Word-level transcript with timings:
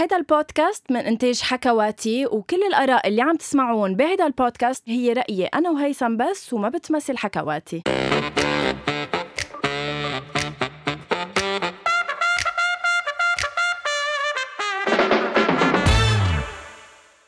هيدا 0.00 0.16
البودكاست 0.16 0.92
من 0.92 0.96
إنتاج 0.96 1.40
حكواتي 1.42 2.26
وكل 2.26 2.62
الآراء 2.62 3.08
اللي 3.08 3.22
عم 3.22 3.36
تسمعون 3.36 3.96
بهيدا 3.96 4.26
البودكاست 4.26 4.88
هي 4.88 5.12
رأيي 5.12 5.46
أنا 5.46 5.70
وهيثم 5.70 6.16
بس 6.16 6.52
وما 6.52 6.68
بتمثل 6.68 7.18
حكواتي. 7.18 7.82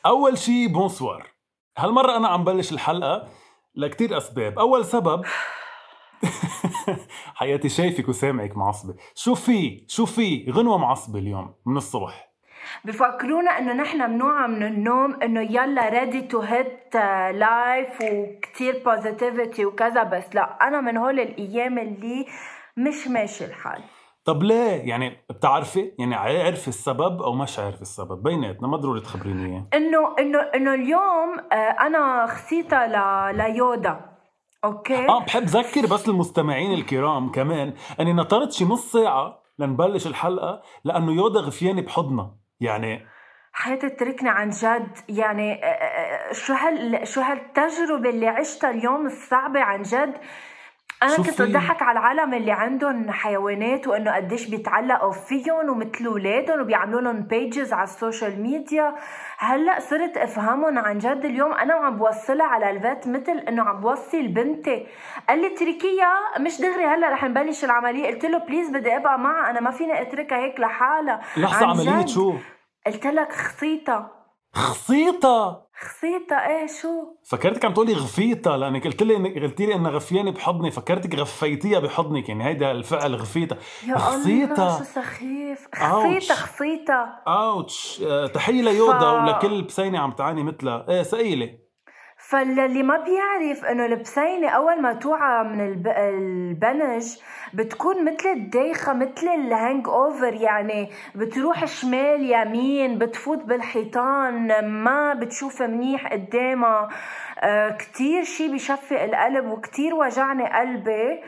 أول 0.05 0.37
شي 0.37 0.67
bonsoir 0.67 1.27
هالمرة 1.77 2.17
أنا 2.17 2.27
عم 2.27 2.43
بلش 2.43 2.71
الحلقة 2.71 3.29
لكتير 3.75 4.17
أسباب. 4.17 4.59
أول 4.59 4.85
سبب 4.85 5.25
حياتي 7.35 7.69
شايفك 7.69 8.09
وسامعك 8.09 8.57
معصبة. 8.57 8.95
شو 9.15 9.35
في؟ 9.35 9.85
شو 9.87 10.05
في؟ 10.05 10.51
غنوة 10.51 10.77
معصبة 10.77 11.19
اليوم 11.19 11.55
من 11.65 11.77
الصبح. 11.77 12.32
بفكرونا 12.85 13.51
إنه 13.51 13.73
نحن 13.73 14.11
منوعى 14.11 14.47
من 14.47 14.63
النوم 14.63 15.21
إنه 15.23 15.41
يلا 15.41 15.89
ready 15.89 16.21
to 16.21 16.39
hit 16.39 16.95
life 17.35 18.01
وكتير 18.01 18.81
positivity 18.85 19.65
وكذا 19.65 20.03
بس 20.03 20.35
لا 20.35 20.67
أنا 20.67 20.81
من 20.81 20.97
هول 20.97 21.19
الأيام 21.19 21.79
اللي 21.79 22.25
مش 22.77 23.07
ماشي 23.07 23.45
الحال. 23.45 23.81
طب 24.25 24.43
ليه؟ 24.43 24.89
يعني 24.89 25.17
بتعرفي؟ 25.29 25.91
يعني 25.99 26.15
عارف 26.15 26.67
السبب 26.67 27.21
أو 27.21 27.33
مش 27.33 27.59
عارف 27.59 27.81
السبب؟ 27.81 28.23
بيناتنا 28.23 28.67
ما 28.67 28.77
ضروري 28.77 29.01
تخبريني 29.01 29.45
إياه. 29.45 29.67
إنه 29.73 30.15
إنه 30.19 30.39
إنه 30.39 30.73
اليوم 30.73 31.39
آه، 31.51 31.55
أنا 31.55 32.25
خسيتها 32.27 32.87
ل... 32.87 33.37
ليودا. 33.37 33.99
أوكي؟ 34.63 35.07
آه 35.09 35.25
بحب 35.25 35.43
ذكر 35.43 35.81
بس 35.81 36.09
المستمعين 36.09 36.73
الكرام 36.73 37.31
كمان 37.31 37.73
إني 37.99 38.13
نطرت 38.13 38.51
شي 38.51 38.65
نص 38.65 38.91
ساعة 38.91 39.39
لنبلش 39.59 40.07
الحلقة 40.07 40.61
لأنه 40.83 41.11
يودا 41.11 41.39
غفياني 41.39 41.81
بحضنها 41.81 42.35
يعني 42.63 43.05
حياتي 43.53 43.89
تركني 43.89 44.29
عن 44.29 44.49
جد. 44.49 44.97
يعني 45.09 45.63
آه، 45.63 45.67
آه، 45.67 46.33
شو 46.33 46.53
هال 46.53 47.07
شو 47.07 47.21
هالتجربة 47.21 48.09
اللي 48.09 48.27
عشتها 48.27 48.69
اليوم 48.69 49.05
الصعبة 49.05 49.59
عن 49.59 49.81
جد؟ 49.81 50.13
أنا 51.03 51.15
كنت 51.17 51.29
في؟ 51.29 51.45
بضحك 51.45 51.81
على 51.81 51.99
العالم 51.99 52.33
اللي 52.33 52.51
عندهم 52.51 53.11
حيوانات 53.11 53.87
وإنه 53.87 54.15
قديش 54.15 54.49
بيتعلقوا 54.49 55.11
فيهم 55.11 55.69
ومثل 55.69 56.05
أولادهم 56.05 56.61
وبيعملوا 56.61 57.01
لهم 57.01 57.21
pages 57.21 57.73
على 57.73 57.83
ال 57.83 57.91
social 57.91 58.41
media. 58.41 58.95
هلأ 59.37 59.79
صرت 59.79 60.17
أفهمهم 60.17 60.79
عن 60.79 60.97
جد 60.97 61.25
اليوم. 61.25 61.53
أنا 61.53 61.75
وعم 61.75 61.97
بوصلها 61.97 62.45
على 62.45 62.69
ال 62.69 62.79
vet 62.79 63.07
مثل 63.07 63.39
إنه 63.39 63.63
عم 63.63 63.81
بوصل 63.81 64.27
بنتي. 64.27 64.87
قال 65.29 65.41
لي 65.41 65.47
اتركيها 65.47 66.39
مش 66.39 66.61
دغري. 66.61 66.85
هلأ 66.85 67.09
رح 67.09 67.23
نبلش 67.23 67.63
العملية. 67.63 68.07
قلت 68.07 68.25
له 68.25 68.37
please 68.37 68.69
بدي 68.69 68.97
أبقى 68.97 69.19
معها. 69.19 69.49
أنا 69.49 69.59
ما 69.59 69.71
فيني 69.71 70.01
أتركها 70.01 70.37
هيك 70.37 70.59
لحالها. 70.59 71.21
عملية 71.37 72.01
جد. 72.01 72.07
شو؟ 72.07 72.33
قلت 72.85 73.07
لك 73.07 73.31
خصيتها. 73.31 74.22
خصيطة 74.53 75.63
خصيتها 75.81 76.47
إيه 76.47 76.67
شو؟ 76.81 76.89
فكرتك 77.29 77.65
عم 77.65 77.73
تقولي 77.73 77.93
غفيتها 77.93 78.57
لأنك 78.57 78.87
قلت 78.87 79.03
لي 79.03 79.39
قلت 79.39 79.59
لي 79.61 79.75
إنها 79.75 79.91
غفياني 79.91 80.31
بحضني 80.31 80.71
فكرتك 80.71 81.15
غفيتيها 81.15 81.79
بحضنك 81.79 82.29
يعني 82.29 82.45
هيدا 82.45 82.71
الفعل 82.71 83.15
غفيتها 83.15 83.57
يا 83.87 83.95
الله 83.95 84.77
شو 84.77 84.83
سخيف. 84.83 85.67
ouch. 85.75 86.15
خصيتها 86.31 86.35
خصيتها 86.35 87.21
ouch. 87.27 88.01
آه، 88.07 88.27
تحية 88.27 88.61
ليودا 88.61 88.99
ف- 88.99 89.03
ولكل 89.23 89.61
بسينة 89.61 89.99
عم 89.99 90.11
تعاني 90.11 90.43
مثلها. 90.43 90.85
إيه 90.89 91.03
تقيلة. 91.03 91.62
فاللي 92.33 92.83
ما 92.83 92.97
بيعرف 92.97 93.65
إنه 93.65 93.85
البسينة 93.85 94.49
أول 94.49 94.81
ما 94.81 94.93
توعى 94.93 95.43
من 95.43 95.61
الب... 95.67 95.87
البنج 95.87 97.17
بتكون 97.53 98.05
مثل 98.05 98.29
الدايخة 98.29 98.93
مثل 98.93 99.27
الهانج 99.27 99.87
أوفر 99.87 100.33
يعني 100.33 100.89
بتروح 101.15 101.65
شمال 101.65 102.31
يمين 102.33 102.97
بتفوت 102.97 103.43
بالحيطان 103.43 104.65
ما 104.83 105.13
بتشوف 105.13 105.61
منيح 105.61 106.13
قدامها. 106.13 106.89
آه 107.39 107.69
كتير 107.69 108.23
شي 108.23 108.47
بيشفق 108.51 109.01
القلب 109.01 109.45
وكتير 109.45 109.95
وجعني 109.95 110.49
قلبي. 110.53 111.21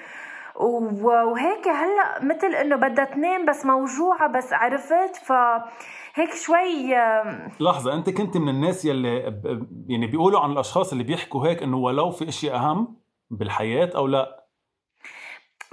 وهيك 0.55 1.67
هلأ 1.67 2.23
مثل 2.23 2.47
إنه 2.55 2.75
بدها 2.75 3.05
تنام 3.05 3.45
بس 3.45 3.65
موجوعة 3.65 4.27
بس 4.27 4.53
عرفت؟ 4.53 5.15
فهيك 6.15 6.33
شوي 6.33 6.95
لحظة 7.59 7.93
أنت 7.93 8.09
كنت 8.09 8.37
من 8.37 8.49
الناس 8.49 8.85
يلي 8.85 9.29
ب- 9.29 9.67
يعني 9.89 10.07
بيقولوا 10.07 10.39
عن 10.39 10.51
الأشخاص 10.51 10.91
اللي 10.91 11.03
بيحكوا 11.03 11.47
هيك 11.47 11.63
إنه 11.63 11.77
ولو 11.77 12.11
في 12.11 12.29
اشياء 12.29 12.55
أهم 12.55 12.97
بالحياة 13.29 13.91
أو 13.95 14.07
لا 14.07 14.45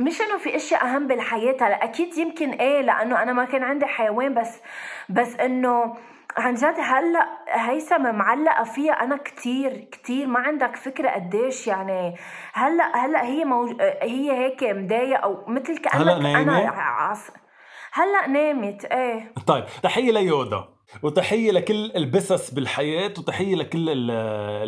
مش 0.01 0.21
إنه 0.21 0.39
في 0.39 0.57
اشياء 0.57 0.85
أهم 0.85 1.07
بالحياة 1.07 1.57
هلا 1.61 1.85
أكيد 1.85 2.19
يمكن 2.19 2.51
إيه 2.51 2.81
لأنه 2.81 3.23
أنا 3.23 3.33
ما 3.33 3.45
كان 3.45 3.63
عندي 3.63 3.87
حيوان 3.87 4.35
بس 4.35 4.61
بس 5.09 5.37
إنه 5.37 5.97
عن 6.37 6.55
جد 6.55 6.75
هلأ 6.79 7.29
هيثم 7.49 8.15
معلقة 8.15 8.65
فيها 8.65 8.93
أنا 8.93 9.17
كتير 9.17 9.77
كتير 9.93 10.27
ما 10.27 10.41
عندك 10.41 10.77
فكرة 10.77 11.11
قديش 11.11 11.67
يعني 11.67 12.17
هلأ 12.53 12.97
هلأ 12.97 13.25
هي 13.25 13.45
موج... 13.45 13.83
هي 14.03 14.33
هيك 14.33 14.65
مضايقة 14.65 15.17
أو 15.17 15.45
مثل 15.47 15.79
كأنك 15.79 16.37
أنا؟ 16.37 16.71
عص... 16.71 17.31
هلا 17.93 18.27
نامت 18.29 18.85
إيه. 18.85 19.35
طيب 19.47 19.65
تحية 19.83 20.13
ليودا 20.13 20.65
وتحية 21.03 21.51
لكل 21.53 21.93
البسس 21.97 22.51
بالحياة 22.51 23.15
وتحية 23.19 23.55
لكل 23.55 23.89
ال- 23.91 24.11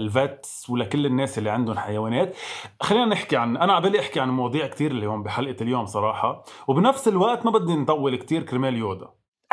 الفيتس 0.01 0.71
ولكل 0.71 1.07
الناس 1.07 1.39
اللي 1.39 1.51
عندهم 1.51 1.79
حيوانات. 1.79 2.37
خلينا 2.81 3.07
نحكي 3.07 3.37
عن 3.37 3.57
أنا 3.57 3.73
عبالي 3.73 4.01
أحكي 4.01 4.21
عن 4.21 4.31
مواضيع 4.31 4.67
كتير 4.67 4.91
اليوم 4.91 5.23
بحلقة 5.23 5.57
اليوم 5.63 5.87
صراحة. 5.87 6.45
وبنفس 6.69 7.09
الوقت 7.09 7.45
ما 7.47 7.51
بدي 7.51 7.75
نطول 7.77 8.17
كتير 8.17 8.43
كرمال 8.43 8.77
يودا. 8.77 9.09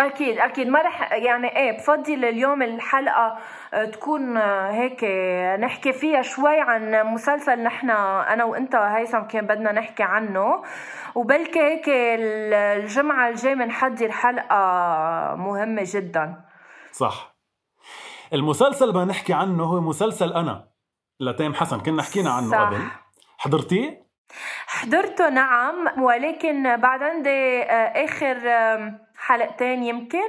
أكيد 0.06 0.40
أكيد. 0.40 0.68
ما 0.68 0.82
رح 0.82 1.12
يعني 1.14 1.58
إيه 1.58 1.72
بفضل 1.78 2.26
اليوم 2.26 2.62
الحلقة 2.62 3.38
آه، 3.74 3.86
تكون 3.86 4.38
آه، 4.38 4.72
هيك 4.72 5.04
آه، 5.04 5.58
نحكي 5.58 5.94
فيها 5.94 6.22
شوي 6.22 6.60
عن 6.62 7.04
مسلسل 7.06 7.64
نحن 7.64 7.90
أنا 7.90 8.44
وإنت 8.44 8.76
هيثم 8.76 9.20
كان 9.20 9.48
بدنا 9.48 9.72
نحكي 9.72 10.04
عنه. 10.04 10.64
وبلكي 11.16 11.60
هيك 11.62 11.90
ال- 11.90 12.54
الجمعة 12.54 13.30
الجاي 13.30 13.56
بنحضر 13.56 14.12
حلقة 14.12 14.56
مهمة 15.36 15.82
جدا. 15.86 16.42
صح. 16.92 17.36
المسلسل 18.34 18.84
اللي 18.84 18.94
بدنا 18.94 19.06
نحكي 19.12 19.34
عنه 19.34 19.64
هو 19.64 19.82
مسلسل 19.82 20.34
أنا 20.34 20.68
لتيم 21.20 21.54
حسن. 21.54 21.80
كنا 21.80 22.04
حكينا 22.04 22.32
عنه 22.32 22.52
صح. 22.52 22.58
قبل. 22.60 22.78
حضرتيه؟ 23.38 24.02
حضرته 24.68 25.30
نعم. 25.30 26.02
ولكن 26.04 26.76
بعد 26.78 27.04
عندي 27.04 27.64
آخر 28.06 28.38
حلقتين 29.22 29.84
يمكن؟ 29.84 30.28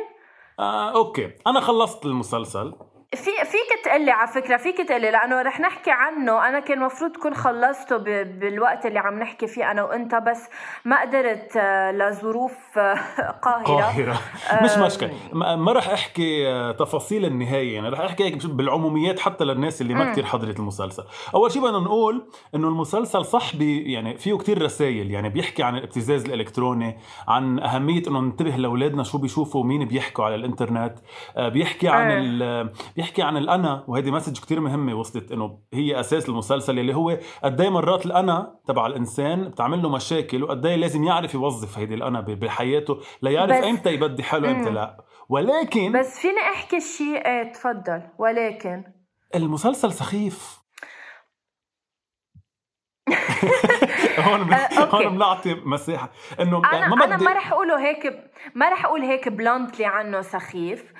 آه، 0.59 0.91
أوكي. 0.95 1.31
أنا 1.47 1.61
خلصت 1.61 2.07
المسلسل. 2.07 2.75
في 3.15 3.31
فيك 3.45 3.85
تقلي 3.85 4.11
على 4.11 4.29
فكرة 4.29 4.57
فيك 4.57 4.79
تقلي 4.79 5.11
لأنه 5.11 5.43
رح 5.43 5.61
نحكي 5.61 5.91
عنه. 5.91 6.49
أنا 6.49 6.61
كان 6.61 6.79
المفروض 6.79 7.17
كون 7.17 7.35
خلصته 7.35 7.97
بالوقت 8.23 8.87
اللي 8.87 8.99
عم 8.99 9.19
نحكي 9.19 9.47
فيه 9.47 9.71
أنا 9.71 9.83
وأنت 9.83 10.15
بس 10.15 10.49
ما 10.85 11.01
قدرت 11.01 11.57
آه، 11.57 11.93
لظروف 11.93 12.79
آه، 12.79 12.95
قاهرة. 13.43 13.83
قاهرة. 13.83 14.21
مش 14.63 14.71
مشكلة. 14.79 15.13
ما 15.57 15.73
رح 15.73 15.89
أحكي 15.89 16.49
آه، 16.49 16.73
تفاصيل 16.73 17.25
النهاية. 17.25 17.75
يعني 17.75 17.89
رح 17.89 18.01
أحكي 18.01 18.25
هيك 18.25 18.47
بالعموميات 18.47 19.21
حتى 19.21 19.45
للناس 19.45 19.81
اللي 19.81 19.95
ما 19.95 20.05
مم. 20.05 20.13
كتير 20.13 20.25
حضرت 20.25 20.59
المسلسل. 20.59 21.05
أول 21.35 21.53
شيء 21.53 21.63
بدنا 21.63 21.79
نقول 21.79 22.27
إنه 22.55 22.69
المسلسل 22.69 23.25
صح 23.25 23.57
بي 23.57 23.93
يعني 23.93 24.19
فيه 24.19 24.39
كتير 24.39 24.63
رسائل 24.63 25.11
يعني 25.11 25.29
بيحكي 25.29 25.63
عن 25.63 25.77
الابتزاز 25.77 26.25
الإلكتروني 26.25 26.99
عن 27.29 27.59
أهمية 27.59 28.03
إنه 28.09 28.21
ننتبه 28.21 28.51
لأولادنا 28.51 29.03
شو 29.03 29.19
بيشوفوا 29.19 29.61
ومين 29.61 29.85
بيحكوا 29.85 30.25
على 30.25 30.35
الإنترنت. 30.35 30.95
آه، 31.37 31.49
بيحكي 31.49 31.89
عن 31.89 32.13
بيحكي 33.03 33.23
عن 33.23 33.37
الأنا 33.37 33.85
وهيدي 33.89 34.11
مسج 34.11 34.39
كتير 34.39 34.61
مهمة 34.61 34.95
وصلت 34.95 35.33
إنه 35.33 35.59
هي 35.73 36.01
أساس 36.01 36.29
المسلسل 36.29 36.79
اللي 36.79 36.95
هو 36.95 37.19
قد 37.45 37.61
إيه 37.61 37.69
مرات 37.69 38.07
الأنا 38.07 38.59
تبع 38.67 38.87
الإنسان 38.87 39.49
بتعمل 39.49 39.83
له 39.83 39.89
مشاكل 39.89 40.43
وقد 40.43 40.67
إيه 40.67 40.77
لازم 40.77 41.05
يعرف 41.05 41.35
يوظف 41.35 41.79
هيدي 41.79 41.95
الأنا 41.95 42.21
بحياته 42.21 43.01
ليعرف 43.23 43.65
إمتى 43.65 43.95
يبدي 43.95 44.23
حاله 44.23 44.51
إمتى. 44.51 44.71
لا. 44.71 45.05
ولكن 45.29 45.93
بس 45.93 46.19
فيني 46.19 46.41
أحكي 46.41 46.81
شيء 46.81 47.27
إيه 47.27 47.53
تفضل. 47.53 48.03
ولكن 48.19 48.85
المسلسل 49.35 49.93
سخيف. 49.93 50.63
هون. 54.27 54.53
آه،. 54.53 54.85
هون 54.85 55.09
بنعطي 55.17 55.55
مساحه 55.65 56.11
إنه 56.41 56.63
أنا 56.73 56.89
ما 56.89 57.05
أنا 57.05 57.17
بدي 57.17 57.25
ما 57.25 57.33
رح 57.33 57.53
أقوله 57.53 57.81
هيك 57.81 58.31
ما 58.55 58.69
رح 58.69 58.85
أقول 58.85 59.03
هيك 59.03 59.29
بلانتلي 59.29 59.87
عنه 59.87 60.21
سخيف. 60.21 60.93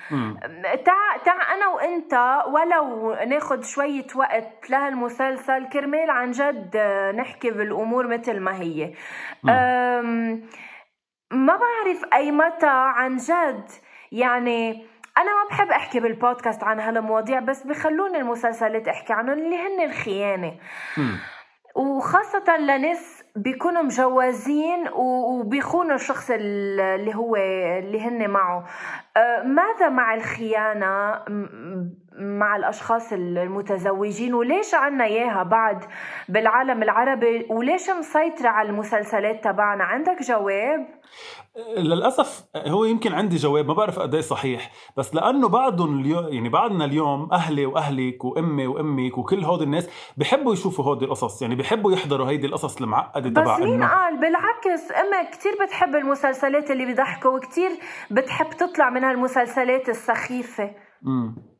تع 0.85 1.17
تع 1.25 1.53
أنا 1.53 1.67
وأنت 1.67 2.43
ولو 2.47 3.13
ناخد 3.27 3.63
شوية 3.63 4.07
وقت 4.15 4.69
لهالمسلسل 4.69 5.65
كرمال 5.69 6.09
عن 6.09 6.31
جد 6.31 6.71
آه، 6.75 7.11
نحكي 7.11 7.51
بالأمور 7.51 8.07
مثل 8.07 8.39
ما 8.39 8.55
هي 8.61 8.93
أم، 9.49 10.43
ما 11.31 11.53
بعرف 11.57 12.05
أي 12.13 12.31
متى 12.31 12.67
عن 12.69 13.17
جد 13.17 13.69
يعني 14.11 14.85
أنا 15.17 15.43
ما 15.43 15.49
بحب 15.49 15.67
أحكي 15.71 15.99
بالبودكاست 15.99 16.63
عن 16.63 16.79
هالمواضيع 16.79 17.39
بس 17.39 17.63
بخلوني 17.63 18.17
المسلسلات 18.17 18.87
أحكي 18.87 19.13
عنهم 19.13 19.37
اللي 19.37 19.55
هن 19.57 19.89
الخيانة. 19.89 20.55
وخاصة 21.75 22.57
لناس 22.57 23.23
بيكونوا 23.35 23.81
مجوزين 23.81 24.87
وبيخونوا 24.93 25.95
الشخص 25.95 26.31
اللي 26.31 27.15
هو 27.15 27.35
اللي 27.35 28.01
هن 28.01 28.29
معه. 28.29 28.65
آه، 29.17 29.43
ماذا 29.43 29.89
مع 29.89 30.13
الخيانة؟ 30.13 31.19
مع 32.23 32.55
الأشخاص 32.55 33.13
المتزوجين 33.13 34.33
وليش 34.33 34.73
عنا 34.73 35.05
إياها 35.05 35.43
بعد 35.43 35.85
بالعالم 36.29 36.83
العربي 36.83 37.47
وليش 37.49 37.89
مسيطرة 37.89 38.47
على 38.49 38.69
المسلسلات 38.69 39.43
تبعنا؟ 39.43 39.83
عندك 39.83 40.21
جواب؟ 40.21 40.87
للأسف 41.77 42.43
هو 42.55 42.85
يمكن 42.85 43.13
عندي 43.13 43.35
جواب 43.35 43.67
ما 43.67 43.73
بعرف 43.73 43.99
قد 43.99 44.15
صحيح. 44.19 44.71
بس 44.97 45.15
لأنه 45.15 45.47
بعدهم 45.49 45.99
اليوم 45.99 46.27
يعني 46.27 46.49
بعدنا 46.49 46.85
اليوم 46.85 47.29
أهلي 47.31 47.65
وأهلك 47.65 48.25
وأمي 48.25 48.67
وأمك 48.67 49.17
وكل 49.17 49.43
هود 49.43 49.61
الناس 49.61 49.89
بحبوا 50.17 50.53
يشوفوا 50.53 50.85
هودي 50.85 51.05
القصص. 51.05 51.41
يعني 51.41 51.55
بحبوا 51.55 51.91
يحضروا 51.91 52.29
هيدي 52.29 52.47
القصص 52.47 52.81
المعقدة 52.81 53.29
تبع 53.29 53.55
بس 53.55 53.61
مين 53.61 53.83
قال؟ 53.83 54.17
بالعكس 54.19 54.91
أمي 54.91 55.29
كثير 55.31 55.51
بتحب 55.65 55.95
المسلسلات 55.95 56.71
اللي 56.71 56.85
بيضحكوا 56.85 57.31
وكثير 57.31 57.71
بتحب 58.11 58.49
تطلع 58.49 58.89
من 58.89 59.03
هالمسلسلات 59.03 59.89
السخيفة. 59.89 60.71
امم 61.05 61.52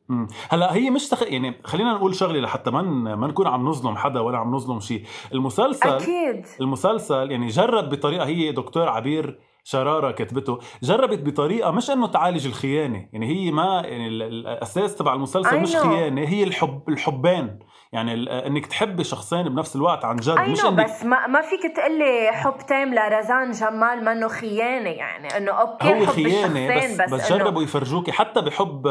هلا 0.50 0.74
هي 0.74 0.90
مش 0.90 1.08
تخ... 1.08 1.22
يعني 1.22 1.60
خلينا 1.64 1.92
نقول 1.92 2.14
شغلة 2.14 2.40
لحتى 2.40 2.70
ما 2.70 2.82
ما 3.16 3.26
نكون 3.26 3.46
عم 3.46 3.68
نظلم 3.68 3.96
حدا 3.96 4.20
ولا 4.20 4.38
عم 4.38 4.54
نظلم 4.54 4.80
شيء 4.80 5.04
المسلسل 5.32 5.88
أكيد. 5.88 6.46
المسلسل 6.60 7.30
يعني 7.30 7.46
جرب 7.46 7.88
بطريقة 7.88 8.26
هي 8.26 8.52
دكتور 8.52 8.88
عبير 8.88 9.38
شرارة 9.64 10.10
كتبته 10.10 10.58
جربت 10.82 11.18
بطريقة 11.18 11.70
مش 11.70 11.90
إنه 11.90 12.06
تعالج 12.06 12.46
الخيانة 12.46 13.08
يعني 13.12 13.26
هي 13.26 13.50
ما 13.50 13.82
يعني 13.84 14.08
الأساس 14.08 14.96
تبع 14.96 15.14
المسلسل 15.14 15.60
مش 15.60 15.76
خيانة 15.76 16.28
هي 16.28 16.44
الحب 16.44 16.88
الحبان 16.88 17.58
يعني 17.92 18.14
إنك 18.46 18.66
تحبي 18.66 19.04
شخصين 19.04 19.48
بنفس 19.48 19.76
الوقت 19.76 20.04
عن 20.04 20.16
جد 20.16 20.38
مش 20.38 20.64
إنك 20.64 20.84
بس 20.84 21.04
ما, 21.04 21.26
ما 21.26 21.40
فيك 21.40 21.76
تقلي 21.76 22.32
حب 22.32 22.56
تام 22.68 22.94
لرزان 22.94 23.50
جمال 23.50 24.04
منه 24.04 24.28
خيانة 24.28 24.90
يعني 24.90 25.36
إنه 25.36 25.52
أوكي 25.52 25.88
هو 25.88 26.06
حب 26.06 26.12
خيانة 26.12 26.76
بس, 26.76 27.00
بس, 27.00 27.10
بس 27.12 27.32
جربوا 27.32 27.62
يفرجوكي 27.62 28.12
حتى 28.12 28.40
بحب 28.40 28.86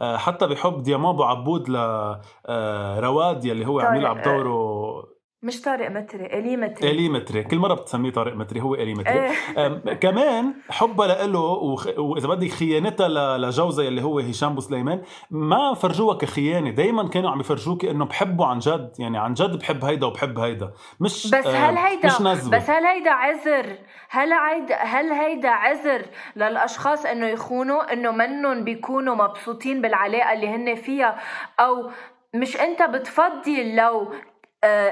آه، 0.00 0.16
حتى 0.16 0.46
بحب 0.46 0.88
أبو 0.88 1.24
عبود 1.24 1.68
لرواد 1.68 3.36
آه، 3.36 3.48
يلي 3.48 3.66
هو 3.66 3.80
عم 3.80 3.96
يلعب 3.96 4.22
دوره 4.22 4.75
مش 5.42 5.60
طارق 5.60 5.90
متري 5.90 6.26
إلي 6.26 6.56
متري. 6.56 6.90
إلي 6.90 7.08
متري. 7.08 7.44
كل 7.44 7.58
مرة 7.58 7.74
بتسميه 7.74 8.10
طارق 8.10 8.36
متري 8.36 8.60
هو 8.60 8.74
إلي 8.74 8.94
متري. 8.94 9.30
إيه. 9.56 9.94
كمان 10.02 10.54
حبها 10.70 11.26
له 11.26 11.40
وخ... 11.40 11.86
وإذا 11.98 12.28
بدك 12.28 12.50
خيانتها 12.50 13.38
لجوزها 13.38 13.88
اللي 13.88 14.02
هو 14.02 14.18
هشام 14.18 14.54
بوسليمان 14.54 15.02
ما 15.30 15.74
فرجوها 15.74 16.16
كخيانة. 16.16 16.70
دائما 16.70 17.08
كانوا 17.08 17.30
عم 17.30 17.40
يفرجوكي 17.40 17.90
إنه 17.90 18.04
بحبوا 18.04 18.46
عن 18.46 18.58
جد. 18.58 18.92
يعني 18.98 19.18
عن 19.18 19.34
جد 19.34 19.58
بحب 19.58 19.84
هيدا 19.84 20.06
وبحب 20.06 20.38
هيدا. 20.38 20.72
مش 21.00 21.26
بس 21.26 21.46
هل 21.46 21.76
هيدا 21.76 22.06
مش 22.06 22.20
نزوة. 22.20 22.56
بس 22.56 22.70
هل 22.70 22.84
هيدا 22.84 23.10
عذر؟ 23.10 23.78
هل 24.08 24.32
هيدا 24.32 24.74
هل 24.76 25.12
هيدا 25.12 25.48
عذر 25.48 26.06
للأشخاص 26.36 27.06
إنه 27.06 27.26
يخونوا؟ 27.26 27.92
إنه 27.92 28.10
منهم 28.10 28.64
بيكونوا 28.64 29.14
مبسوطين 29.14 29.80
بالعلاقة 29.82 30.32
اللي 30.32 30.48
هن 30.48 30.74
فيها؟ 30.74 31.18
أو 31.60 31.90
مش 32.34 32.56
أنت 32.56 32.82
بتفضل 32.82 33.76
لو 33.76 34.12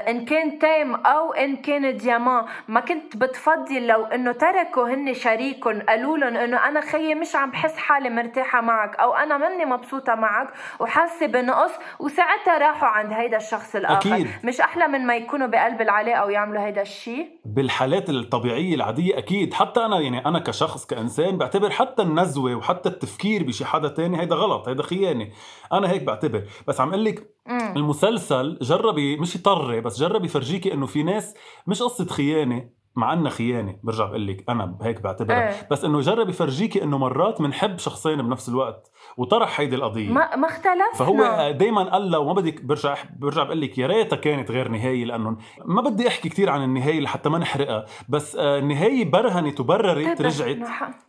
إن 0.07 0.25
كان 0.25 0.59
تايم 0.59 0.95
أو 0.95 1.33
إن 1.33 1.55
كان 1.55 1.97
دياما 1.97 2.45
ما 2.67 2.79
كنت 2.79 3.17
بتفضل 3.17 3.87
لو 3.87 4.05
إنه 4.05 4.31
تركوا 4.31 4.87
هن 4.87 5.13
شريكهم 5.13 5.81
قالوا 5.81 6.17
لهم 6.17 6.37
إنه 6.37 6.67
أنا 6.67 6.81
خيي 6.81 7.15
مش 7.15 7.35
عم 7.35 7.51
بحس 7.51 7.77
حالي 7.77 8.09
مرتاحة 8.09 8.61
معك 8.61 8.95
أو 8.95 9.13
أنا 9.13 9.37
ماني 9.37 9.65
مبسوطة 9.65 10.15
معك 10.15 10.47
وحاسة 10.79 11.25
بنقص. 11.25 11.71
وساعتها 11.99 12.57
راحوا 12.57 12.87
عند 12.87 13.13
هيدا 13.13 13.37
الشخص 13.37 13.75
الآخر. 13.75 13.97
أكيد. 14.15 14.27
مش 14.43 14.61
أحلى 14.61 14.87
من 14.87 15.05
ما 15.07 15.15
يكونوا 15.15 15.47
بقلب 15.47 15.81
العلاقة 15.81 16.25
ويعملوا 16.25 16.61
هيدا 16.65 16.81
الشيء 16.81 17.39
بالحالات 17.45 18.09
الطبيعية 18.09 18.75
العادية 18.75 19.17
أكيد. 19.17 19.53
حتى 19.53 19.85
أنا 19.85 19.99
يعني 19.99 20.25
أنا 20.25 20.39
كشخص 20.39 20.85
كإنسان 20.85 21.37
بعتبر 21.37 21.69
حتى 21.69 22.01
النزوة 22.01 22.55
وحتى 22.55 22.89
التفكير 22.89 23.43
بشي 23.43 23.65
حدا 23.65 23.87
تاني 23.87 24.21
هيدا 24.21 24.35
غلط 24.35 24.67
هيدا 24.67 24.83
خيانة. 24.83 25.27
أنا 25.73 25.91
هيك 25.91 26.03
بعتبر. 26.03 26.43
بس 26.67 26.81
عم 26.81 26.89
أقول 26.89 27.05
لك 27.05 27.34
المسلسل 27.49 28.57
جرب 28.61 28.99
مش 28.99 29.35
يطري 29.35 29.81
بس 29.81 29.99
جرب 29.99 30.25
يفرجيكي 30.25 30.73
إنه 30.73 30.85
في 30.85 31.03
ناس 31.03 31.33
مش 31.67 31.81
قصة 31.81 32.05
خيانة 32.05 32.69
مع 32.95 33.13
إنها 33.13 33.31
خيانة 33.31 33.75
برجع 33.83 34.05
بقول 34.05 34.27
لك 34.27 34.43
أنا 34.49 34.77
هيك 34.81 35.01
بعتبرها. 35.01 35.49
إيه. 35.49 35.67
بس 35.71 35.85
إنه 35.85 35.99
جرب 35.99 36.29
يفرجيكي 36.29 36.83
إنه 36.83 36.97
مرات 36.97 37.41
بنحب 37.41 37.79
شخصين 37.79 38.21
بنفس 38.21 38.49
الوقت 38.49 38.91
وطرح 39.17 39.59
هيدي 39.59 39.75
القضية. 39.75 40.09
ما 40.09 40.35
ما 40.35 40.47
اختلف 40.47 40.95
فهو 40.95 41.51
دائما 41.51 41.83
قال 41.83 42.11
له 42.11 42.19
وما 42.19 42.33
بدك 42.33 42.61
برجع 42.61 42.97
برجع 43.19 43.43
بقول 43.43 43.61
لك 43.61 43.77
يا 43.77 43.87
ريتها 43.87 44.15
كانت 44.15 44.51
غير 44.51 44.67
نهايه 44.67 45.05
لأنه 45.05 45.37
ما 45.65 45.81
بدي 45.81 46.07
أحكي 46.07 46.29
كثير 46.29 46.49
عن 46.49 46.63
النهاية 46.63 46.99
لحتى 46.99 47.29
ما 47.29 47.37
نحرقها. 47.37 47.85
بس 48.09 48.35
آه، 48.35 48.59
النهاية 48.59 49.11
برهنت 49.11 49.59
وبررت 49.59 50.17
طيب، 50.17 50.21
رجعت. 50.21 50.57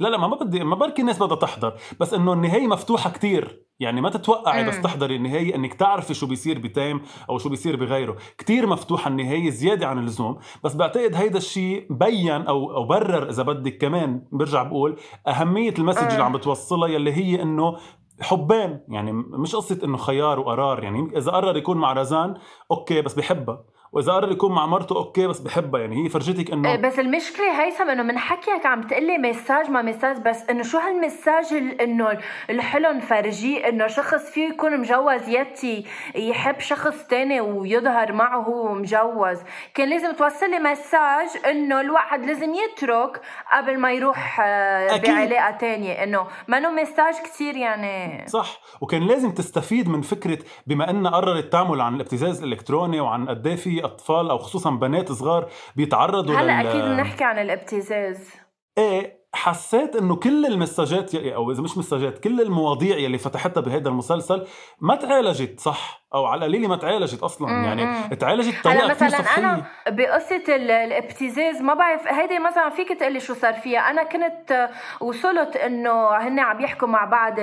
لا 0.01 0.09
لا 0.09 0.19
ما 0.19 0.37
بدي 0.37 0.65
ما 0.65 0.77
بركي 0.77 1.03
الناس 1.03 1.23
بدها 1.23 1.37
تحضر. 1.37 1.75
بس 2.01 2.15
إنه 2.15 2.33
النهاية 2.33 2.67
مفتوحة 2.67 3.11
كثير 3.11 3.67
يعني 3.81 4.01
ما 4.01 4.11
تتوقعي 4.11 4.65
بس 4.65 4.81
تحضري 4.81 5.17
النهاية 5.17 5.55
إنك 5.55 5.75
تعرفي 5.75 6.15
شو 6.15 6.27
بيصير 6.27 6.59
بتايم 6.59 7.01
أو 7.31 7.39
شو 7.39 7.49
بيصير 7.49 7.77
بغيره. 7.77 8.17
كتير 8.39 8.67
مفتوحة 8.67 9.09
النهاية 9.09 9.51
زيادة 9.51 9.87
عن 9.87 9.99
اللزوم 9.99 10.39
بس 10.65 10.75
بعتقد 10.75 11.15
هيدا 11.15 11.39
الشيء 11.39 11.87
بين 11.91 12.43
أو 12.43 12.77
أو 12.77 12.85
برر 12.87 13.29
إذا 13.31 13.43
بدك 13.43 13.79
كمان 13.79 14.23
برجع 14.33 14.63
بقول 14.63 14.97
أهمية 15.29 15.75
ال 15.79 15.83
message 15.83 16.11
اللي 16.11 16.25
عم 16.25 16.33
بتوصلها 16.33 16.89
يلي 16.89 17.13
هي 17.13 17.43
إنه 17.43 17.77
حبان 18.21 18.81
يعني 18.89 19.13
مش 19.13 19.57
قصة 19.57 19.79
إنه 19.85 19.97
خيار 19.97 20.41
وقرار 20.41 20.85
يعني 20.85 21.19
إذا 21.19 21.33
قرر 21.33 21.57
يكون 21.57 21.77
مع 21.77 21.93
رزان 21.93 22.35
أوكي 22.71 23.03
بس 23.03 23.15
بحبها. 23.15 23.65
وإذا 23.97 24.13
قرر 24.13 24.33
يكون 24.33 24.53
مع 24.53 24.67
مرته 24.67 24.97
أوكي 24.97 25.27
بس 25.27 25.41
بحبها. 25.41 25.81
يعني 25.81 26.05
هي 26.05 26.09
فرجتك 26.09 26.51
إنه 26.51 26.71
إيه، 26.71 26.77
بس 26.77 26.99
المشكلة 26.99 27.63
هيثم 27.63 27.91
إنه 27.91 28.03
من 28.03 28.19
حكيك 28.19 28.67
عم 28.67 28.83
تقلي 28.83 29.19
message 29.19 29.71
ما 29.71 29.83
message 29.83 30.17
بس 30.19 30.51
إنه 30.51 30.63
شو 30.63 30.79
هال 30.79 30.95
message 30.95 31.53
إنه 31.81 32.19
الحلو 32.51 32.91
نفرجيه 32.93 33.69
إنه 33.69 33.87
شخص 33.87 34.31
فيه 34.31 34.49
يكون 34.49 34.81
مجوز 34.81 35.29
يتي 35.29 35.85
يحب 36.15 36.61
شخص 36.61 37.07
تاني 37.07 37.41
ويظهر 37.41 38.13
معه 38.13 38.39
هو 38.41 38.75
مجوز. 38.75 39.39
كان 39.75 39.89
لازم 39.89 40.13
توصل 40.13 40.51
لي 40.51 40.59
message 40.59 41.29
إنه 41.51 41.81
الواحد 41.81 42.27
لازم 42.27 42.55
يترك 42.55 43.21
قبل 43.53 43.79
ما 43.79 43.93
يروح 43.93 44.41
آه، 44.41 44.95
أكيد. 44.95 45.15
بعلاقة 45.15 45.51
تانية. 45.51 45.93
إنه 45.93 46.27
ما 46.49 46.59
انه 46.59 46.71
message 46.71 47.15
كثير 47.25 47.57
يعني. 47.57 48.27
صح. 48.29 48.61
وكان 48.81 49.03
لازم 49.07 49.31
تستفيد 49.31 49.89
من 49.89 50.01
فكرة 50.03 50.39
بما 50.67 50.91
انها 50.91 51.11
قررت 51.11 51.53
تعمل 51.53 51.81
عن 51.81 51.95
الابتزاز 51.95 52.43
الإلكتروني 52.43 53.01
وعن 53.01 53.29
قد 53.29 53.47
إيه 53.47 53.57
في 53.57 53.86
أطفال 53.87 54.31
أو 54.31 54.39
خصوصا 54.39 54.71
بنات 54.71 55.13
صغار 55.13 55.51
بيتعرضوا 55.77 56.35
هلا 56.35 56.63
لل... 56.63 56.67
أكيد 56.67 56.85
بنحكي 56.85 57.25
عن 57.25 57.39
الابتزاز. 57.39 58.31
إيه 58.79 59.16
حسيت 59.37 59.97
إنه 59.97 60.17
كل 60.17 60.47
المساجات 60.47 61.15
أو 61.15 61.51
إذا 61.51 61.63
مش 61.63 61.79
مساجات 61.79 62.19
كل 62.19 62.41
المواضيع 62.41 62.97
يلي 62.97 63.19
فتحتها 63.19 63.61
بهذا 63.61 63.89
المسلسل 63.89 64.47
ما 64.81 64.95
تعالجت 64.95 65.61
صح 65.61 66.07
أو 66.15 66.27
على 66.27 66.39
القليله 66.39 66.69
ما 66.69 66.77
تعالجت 66.77 67.23
أصلا 67.23 67.49
مم. 67.49 67.65
يعني 67.65 68.17
تعالجت 68.17 68.61
بطريقه 68.61 68.89
مثلا 68.89 69.09
صحية. 69.09 69.45
أنا 69.45 69.63
بقصة 69.89 70.43
الابتزاز 70.57 71.63
ما 71.63 71.75
بعرف 71.75 72.07
هيدي 72.07 72.39
مثلا 72.39 72.71
فيك 72.71 72.89
تقلي 72.93 73.21
شو 73.21 73.35
صار 73.35 73.55
فيها 73.55 73.81
أنا 73.81 74.03
كنت 74.03 74.71
وصلت 75.01 75.57
إنه 75.57 76.09
هن 76.11 76.39
عم 76.39 76.61
يحكوا 76.61 76.89
مع 76.89 77.05
بعض 77.05 77.35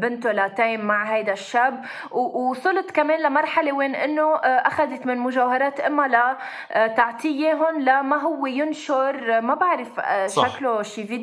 بنته 0.00 0.32
لتايم 0.32 0.80
مع 0.80 1.14
هيدا 1.14 1.32
الشاب 1.32 1.84
ووصلت 2.10 2.90
كمان 2.90 3.22
لمرحلة 3.22 3.72
وين 3.72 3.94
إنه 3.94 4.34
أخذت 4.44 5.06
من 5.06 5.18
مجوهرات 5.18 5.80
امها 5.80 6.08
لا 6.08 6.38
تعطيه 6.86 7.30
إياهم 7.30 7.80
لما 7.80 8.16
هو 8.16 8.46
ينشر 8.46 9.40
ما 9.40 9.54
بعرف 9.54 10.00
صح. 10.26 10.48
شكله 10.48 10.82
شي 10.82 11.06
فيديو 11.06 11.19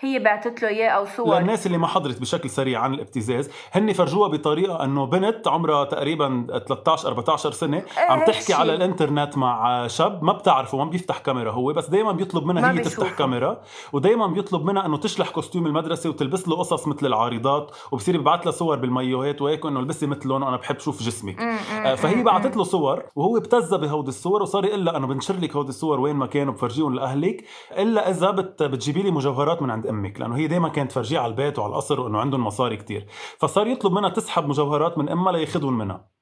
هي 0.00 0.18
بعثت 0.18 0.62
له 0.62 0.68
إياه 0.68 0.90
أو 0.90 1.06
صور. 1.16 1.38
للناس 1.38 1.66
اللي 1.66 1.78
ما 1.78 1.86
حضرت 1.86 2.20
بشكل 2.20 2.50
سريع 2.50 2.80
عن 2.80 2.94
الابتزاز 2.94 3.50
هن 3.72 3.92
فرجوها 3.92 4.28
بطريقة 4.28 4.84
إنه 4.84 5.06
بنت 5.06 5.48
عمرها 5.48 5.84
تقريبا 5.84 6.46
13 6.68 7.08
14 7.08 7.50
سنة 7.50 7.76
إيه، 7.76 8.10
عم 8.10 8.24
تحكي 8.24 8.54
على 8.54 8.74
الإنترنت 8.74 9.38
مع 9.38 9.86
شاب 9.86 10.24
ما 10.24 10.32
بتعرفه 10.32 10.78
ما 10.78 10.84
بيفتح 10.84 11.18
كاميرا 11.18 11.52
هو 11.52 11.72
بس 11.72 11.86
دائما 11.86 12.12
بيطلب 12.12 12.46
منها 12.46 12.72
هي 12.72 12.78
تفتح 12.78 13.12
كاميرا 13.12 13.60
ودائما 13.92 14.26
بيطلب 14.26 14.64
منها 14.64 14.86
إنه 14.86 14.96
تشلح 14.96 15.30
كوستيوم 15.30 15.66
المدرسة 15.66 16.10
وتلبس 16.10 16.48
له 16.48 16.56
قصص 16.56 16.88
مثل 16.88 17.06
العارضات 17.06 17.70
وبصير 17.92 18.14
يبعث 18.14 18.42
لها 18.42 18.50
صور 18.50 18.76
بالمايوهات 18.76 19.42
وهيك 19.42 19.66
انه 19.66 19.80
البسي 19.80 20.06
مثلهم 20.06 20.42
وأنا 20.42 20.56
بحب 20.56 20.78
شوف 20.78 21.02
جسمك. 21.02 21.40
آه، 21.40 21.94
فهي 21.94 22.22
بعثت 22.22 22.56
له 22.56 22.64
صور 22.64 23.02
وهو 23.16 23.36
ابتزها 23.36 23.78
بهودي 23.78 24.08
الصور 24.08 24.42
وصار 24.42 24.64
يقول 24.64 24.84
لها 24.84 24.96
أنا 24.96 25.06
بنشر 25.06 25.36
لك 25.36 25.56
هودي 25.56 25.68
الصور 25.68 26.00
وين 26.00 26.16
ما 26.16 26.26
كانوا 26.26 26.52
بفرجيهم 26.52 26.94
لأهلك 26.94 27.44
إلا 27.78 28.10
إذا 28.10 28.30
بت 28.30 28.62
بتجيبي 28.66 29.02
لي 29.02 29.10
مجوهرات 29.10 29.62
من 29.62 29.70
عند 29.70 29.86
أمك 29.86 30.20
لأنه 30.20 30.36
هي 30.36 30.46
دائما 30.46 30.68
كانت 30.68 30.90
تفرجيه 30.90 31.18
على 31.18 31.30
البيت 31.30 31.58
وعلى 31.58 31.70
القصر 31.70 32.00
وإنه 32.00 32.18
عندهم 32.18 32.44
مصاري 32.44 32.76
كتير. 32.76 33.06
فصار 33.38 33.66
يطلب 33.66 33.92
منها 33.92 34.08
تسحب 34.10 34.48
مجوهرات 34.48 34.98
من 34.98 35.08
أمها 35.08 35.32
لياخذهم 35.32 35.78
منها. 35.78 36.15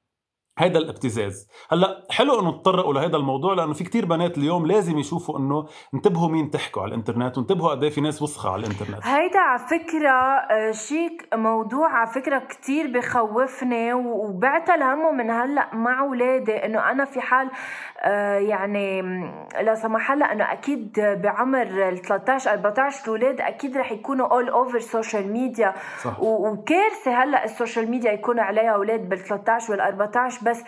هيدا 0.57 0.79
الابتزاز. 0.79 1.47
هلأ 1.71 2.03
حلو 2.09 2.39
إنه 2.39 2.51
تطرقوا 2.51 2.93
لهذا 2.93 3.17
الموضوع 3.17 3.53
لأنه 3.53 3.73
في 3.73 3.83
كتير 3.83 4.05
بنات 4.05 4.37
اليوم 4.37 4.65
لازم 4.65 4.97
يشوفوا 4.97 5.39
إنه 5.39 5.65
انتبهوا 5.93 6.29
مين 6.29 6.51
تحكوا 6.51 6.81
على 6.81 6.89
الإنترنت 6.89 7.37
وانتبهوا 7.37 7.71
قد 7.71 7.83
إيه 7.83 7.89
في 7.89 8.01
ناس 8.01 8.21
وسخة 8.21 8.49
على 8.49 8.59
الإنترنت. 8.59 8.99
هيدا 9.03 9.39
على 9.39 9.59
فكرة 9.59 10.09
آه، 10.09 10.71
هيك 10.71 11.27
موضوع 11.33 11.87
على 11.91 12.11
فكرة 12.11 12.39
كتير 12.39 12.91
بخوفني 12.91 13.93
وبعتل 13.93 14.83
همه 14.83 15.11
من 15.11 15.31
هلأ 15.31 15.75
مع 15.75 15.99
اولادي 15.99 16.65
إنه 16.65 16.91
أنا 16.91 17.05
في 17.05 17.21
حال 17.21 17.49
آه، 17.99 18.37
يعني 18.37 19.01
لا 19.61 19.75
سمح 19.75 20.11
الله 20.11 20.31
إنه 20.31 20.51
أكيد 20.51 20.99
بعمر 20.99 21.89
ال 21.89 21.97
13 22.01 22.51
14 22.51 23.03
الاولاد 23.03 23.41
أكيد 23.41 23.77
رح 23.77 23.91
يكونوا 23.91 24.27
all 24.27 24.49
over 24.49 24.79
social 24.79 25.31
media 25.33 25.73
وكارثة 26.19 27.23
هلأ 27.23 27.43
ال 27.43 27.50
social 27.50 27.91
media 27.91 28.11
يكون 28.11 28.39
عليها 28.39 28.69
أولاد 28.71 29.09
بال 29.09 29.19
13 29.19 29.71
وال 29.71 29.81
14 29.81 30.44
بس 30.45 30.63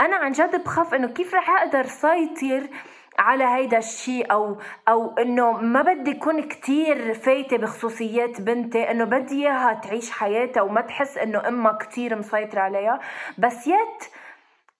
أنا 0.00 0.16
عن 0.16 0.32
جد 0.32 0.64
بخاف 0.64 0.94
إنه 0.94 1.08
كيف 1.08 1.34
رح 1.34 1.50
أقدر 1.50 1.86
سيطر 1.86 2.68
على 3.18 3.44
هيدا 3.44 3.78
الشيء 3.78 4.32
أو 4.32 4.56
أو 4.88 5.14
إنه 5.18 5.52
ما 5.52 5.82
بدي 5.82 6.10
اكون 6.12 6.42
كتير 6.42 7.14
فايتة 7.14 7.56
بخصوصيات 7.56 8.40
بنتي 8.40 8.90
إنه 8.90 9.04
بدي 9.04 9.42
إياها 9.42 9.74
تعيش 9.74 10.10
حياتها 10.10 10.62
وما 10.62 10.80
تحس 10.80 11.18
إنه 11.18 11.48
أمها 11.48 11.72
كتير 11.72 12.18
مسيطرة 12.18 12.60
عليها. 12.60 13.00
بس 13.38 13.66
يت 13.66 14.04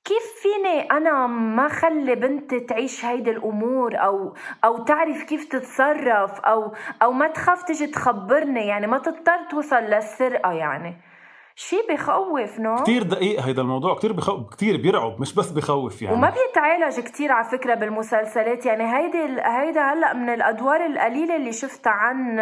كيف 0.05 0.23
فيني 0.43 0.91
أنا 0.91 1.27
ما 1.27 1.69
خلي 1.69 2.15
بنتي 2.15 2.61
تعيش 2.61 3.05
هيدي 3.05 3.31
الأمور 3.31 3.97
أو 3.97 4.35
أو 4.65 4.85
تعرف 4.85 5.23
كيف 5.23 5.45
تتصرف 5.45 6.41
أو 6.41 6.73
أو 7.03 7.13
ما 7.13 7.29
تخاف 7.29 7.63
تجي 7.63 7.87
تخبرني؟ 7.87 8.67
يعني 8.67 8.87
ما 8.87 8.99
تضطر 8.99 9.45
توصل 9.51 9.77
للسرقة 9.83 10.53
يعني. 10.53 11.10
شيء 11.57 11.93
بخوف 11.93 12.59
نو؟ 12.59 12.77
كثير 12.77 13.03
دقيق 13.03 13.41
هيدا 13.41 13.63
الموضوع 13.63 13.95
كثير 13.95 14.13
بخوف 14.13 14.55
كثير 14.55 14.77
بيرعب 14.77 15.21
مش 15.21 15.35
بس 15.35 15.51
بخوف 15.51 16.03
يعني. 16.03 16.17
وما 16.17 16.31
بيتعالج 16.31 17.01
كثير 17.01 17.33
على 17.33 17.45
فكرة 17.45 17.75
بالمسلسلات 17.75 18.67
يعني 18.67 18.97
هيدي 18.97 19.43
هيدا 19.43 19.81
هلأ 19.81 20.15
من 20.15 20.29
الأدوار 20.29 20.87
القليلة 20.87 21.37
اللي 21.37 21.53
شفتها 21.53 21.93
عن 21.93 22.39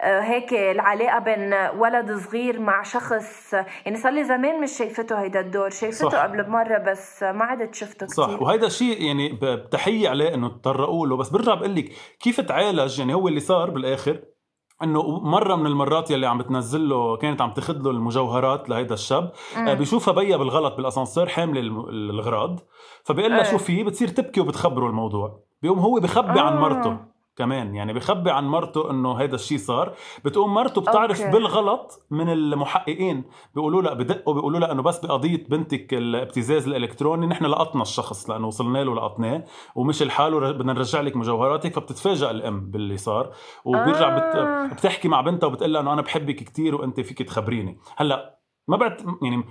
آه، 0.00 0.20
هيك 0.20 0.52
العلاقة 0.52 1.18
بين 1.18 1.54
ولد 1.80 2.12
صغير 2.12 2.60
مع 2.60 2.82
شخص 2.82 3.52
يعني 3.52 3.96
صار 3.96 4.12
لي 4.12 4.24
زمان 4.24 4.60
مش 4.60 4.72
شايفته 4.78 5.22
هيدا 5.22 5.40
الدور 5.40 5.70
شايفته 5.70 6.08
صح. 6.08 6.22
قبل 6.22 6.42
بمره 6.42 6.78
بس 6.78 7.22
ما 7.22 7.44
عدت 7.44 7.74
شفته 7.74 8.06
كثير 8.06 8.24
صح 8.24 8.42
وهيدا 8.42 8.66
الشيء 8.66 9.02
يعني 9.02 9.38
بتحية 9.42 10.08
عليه 10.08 10.34
إنه 10.34 10.48
تطرقوا 10.48 11.06
له. 11.06 11.16
بس 11.16 11.28
برجع 11.28 11.54
بقول 11.54 11.74
لك 11.74 11.92
كيف 12.20 12.40
تعالج؟ 12.40 12.98
يعني 12.98 13.14
هو 13.14 13.28
اللي 13.28 13.40
صار 13.40 13.70
بالآخر. 13.70 14.33
إنه 14.82 15.20
مرة 15.20 15.54
من 15.54 15.66
المرات 15.66 16.10
يلي 16.10 16.26
عم 16.26 16.38
بتنزل 16.38 16.88
له 16.88 17.16
كانت 17.16 17.40
عم 17.40 17.50
تاخذ 17.52 17.82
له 17.82 17.90
المجوهرات 17.90 18.68
لهيدا 18.68 18.94
الشاب 18.94 19.32
مم. 19.56 19.74
بيشوفها 19.74 20.14
بيا 20.14 20.36
بالغلط 20.36 20.76
بالأسانسير 20.76 21.26
حامله 21.26 21.60
الغراض 21.90 22.60
فبيقول 23.04 23.30
لها 23.30 23.42
شو 23.42 23.58
في 23.58 23.84
بتصير 23.84 24.08
تبكي 24.08 24.40
وبتخبره 24.40 24.86
الموضوع 24.86 25.40
بيقوم 25.62 25.78
هو 25.78 25.94
بخبي 26.00 26.40
آه. 26.40 26.42
عن 26.42 26.58
مرته 26.58 27.13
كمان. 27.36 27.74
يعني 27.74 27.92
بخبي 27.92 28.30
عن 28.30 28.48
مرته 28.48 28.90
إنه 28.90 29.20
هذا 29.20 29.34
الشيء 29.34 29.58
صار. 29.58 29.94
بتقوم 30.24 30.54
مرته 30.54 30.80
بتعرف 30.80 31.20
أوكي. 31.20 31.32
بالغلط 31.32 32.06
من 32.10 32.28
المحققين. 32.28 33.24
بيقولوا 33.54 33.82
لها 33.82 33.94
بدقوا 33.94 34.34
بيقولوا 34.34 34.60
لها 34.60 34.72
إنه 34.72 34.82
بس 34.82 35.00
بقضية 35.00 35.44
بنتك 35.48 35.94
الابتزاز 35.94 36.66
الإلكتروني 36.66 37.26
نحن 37.26 37.44
لقطنا 37.44 37.82
الشخص 37.82 38.30
لأنه 38.30 38.46
وصلنا 38.46 38.84
له 38.84 38.94
لقطناه 38.94 39.44
ومش 39.74 40.02
الحال 40.02 40.54
بدنا 40.54 40.72
نرجع 40.72 41.00
لك 41.00 41.16
مجوهراتك. 41.16 41.72
فبتتفاجئ 41.72 42.30
الأم 42.30 42.70
باللي 42.70 42.96
صار. 42.96 43.30
وبيرجع 43.64 44.16
آه. 44.16 44.66
بتحكي 44.66 45.08
مع 45.08 45.20
بنتها 45.20 45.46
وبتقول 45.46 45.72
لها 45.72 45.80
إنه 45.80 45.92
أنا 45.92 46.02
بحبك 46.02 46.34
كثير 46.36 46.74
وأنت 46.74 47.00
فيك 47.00 47.22
تخبريني. 47.22 47.78
هلأ 47.96 48.38
ما 48.68 48.76
بعد 48.76 49.00
يعني 49.22 49.44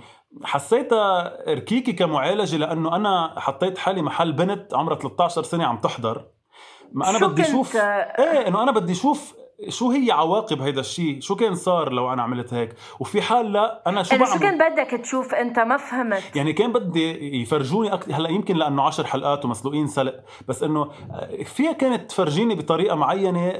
حسيتها 0.44 1.36
ركيكي 1.54 1.92
كمعالجة 1.92 2.56
لأنه 2.56 2.96
أنا 2.96 3.34
حطيت 3.40 3.78
حالي 3.78 4.02
محل 4.02 4.32
بنت 4.32 4.74
عمرها 4.74 4.96
13 4.96 5.42
سنة 5.42 5.64
عم 5.64 5.78
تحضر. 5.78 6.24
ما 6.94 7.10
أنا 7.10 7.26
بدي 7.26 7.42
أشوف 7.42 7.76
إيه 7.76 8.48
إنه 8.48 8.62
أنا 8.62 8.72
بدي 8.72 8.92
أشوف 8.92 9.34
شو 9.68 9.90
هي 9.90 10.10
عواقب 10.10 10.60
هيدا 10.62 10.80
الشيء 10.80 11.20
شو 11.20 11.36
كان 11.36 11.54
صار 11.54 11.92
لو 11.92 12.12
أنا 12.12 12.22
عملت 12.22 12.54
هيك؟ 12.54 12.74
وفي 13.00 13.22
حال 13.22 13.52
لا 13.52 13.82
أنا 13.86 14.02
شو 14.02 14.16
بعمل 14.16 14.32
شو 14.32 14.38
كان 14.38 14.58
بدك 14.58 14.90
تشوف 14.90 15.34
أنت؟ 15.34 15.58
ما 15.58 15.76
فهمت. 15.76 16.36
يعني 16.36 16.52
كان 16.52 16.72
بدي 16.72 17.40
يفرجوني 17.42 17.94
أك... 17.94 18.12
هلأ 18.12 18.28
يمكن 18.28 18.56
لأنه 18.56 18.82
عشر 18.82 19.06
حلقات 19.06 19.44
ومسلوقين 19.44 19.86
سلق 19.86 20.14
بس 20.48 20.62
إنه 20.62 20.90
آه، 21.10 21.42
فيها 21.44 21.72
كانت 21.72 22.10
تفرجيني 22.10 22.54
بطريقة 22.54 22.96
معينة 22.96 23.50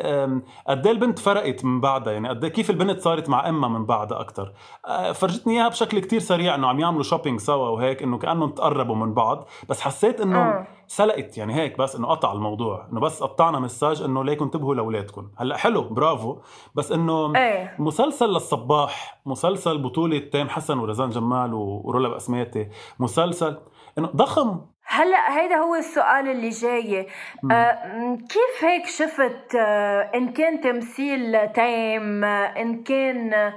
قد 0.68 0.86
إيه 0.86 0.92
البنت 0.92 1.18
فرقت 1.18 1.64
من 1.64 1.80
بعدها؟ 1.80 2.12
يعني 2.12 2.28
قد 2.28 2.44
إيه 2.44 2.52
كيف 2.52 2.70
البنت 2.70 3.00
صارت 3.00 3.28
مع 3.28 3.48
أمها 3.48 3.68
من 3.68 3.86
بعدها 3.86 4.20
أكثر 4.20 4.52
آه، 4.86 5.12
فرجتني 5.12 5.54
إياها 5.54 5.68
بشكل 5.68 5.98
كتير 5.98 6.20
سريع 6.20 6.54
إنه 6.54 6.68
عم 6.68 6.80
يعملوا 6.80 7.02
shopping 7.02 7.40
سوا 7.40 7.68
وهيك 7.68 8.02
إنه 8.02 8.18
كأنهم 8.18 8.50
تقربوا 8.50 8.96
من 8.96 9.14
بعض 9.14 9.48
بس 9.68 9.80
حسيت 9.80 10.20
إنه 10.20 10.42
آه. 10.42 10.66
سلقت 10.86 11.38
يعني 11.38 11.54
هيك 11.54 11.78
بس 11.78 11.96
إنه 11.96 12.08
قطع 12.08 12.32
الموضوع 12.32 12.86
إنه 12.92 13.00
بس 13.00 13.22
قطعنا 13.22 13.58
message 13.58 14.02
إنه 14.02 14.24
ليكم 14.24 14.44
انتبهوا 14.44 14.74
لاولادكم 14.74 15.28
هلأ 15.36 15.56
حلو 15.56 15.82
برافو. 15.82 16.38
بس 16.74 16.92
إنه 16.92 17.36
إيه. 17.36 17.74
مسلسل 17.78 18.26
للصباح 18.26 19.18
مسلسل 19.26 19.78
بطولة 19.78 20.18
تيم 20.18 20.48
حسن 20.48 20.78
ورزان 20.78 21.10
جمال 21.10 21.54
ورولا 21.54 22.08
بسماتي 22.08 22.68
مسلسل 22.98 23.58
إنه 23.98 24.08
ضخم. 24.16 24.60
هلأ 24.86 25.38
هيدا 25.38 25.56
هو 25.56 25.74
السؤال 25.74 26.28
اللي 26.28 26.48
جاي. 26.48 27.06
آه 27.50 27.78
كيف 28.16 28.64
هيك 28.64 28.86
شفت 28.86 29.54
آه 29.54 30.10
إن 30.14 30.32
كان 30.32 30.60
تمثيل 30.60 31.52
تيم 31.52 32.24
آه 32.24 32.62
إن 32.62 32.82
كان 32.82 33.34
آه 33.34 33.54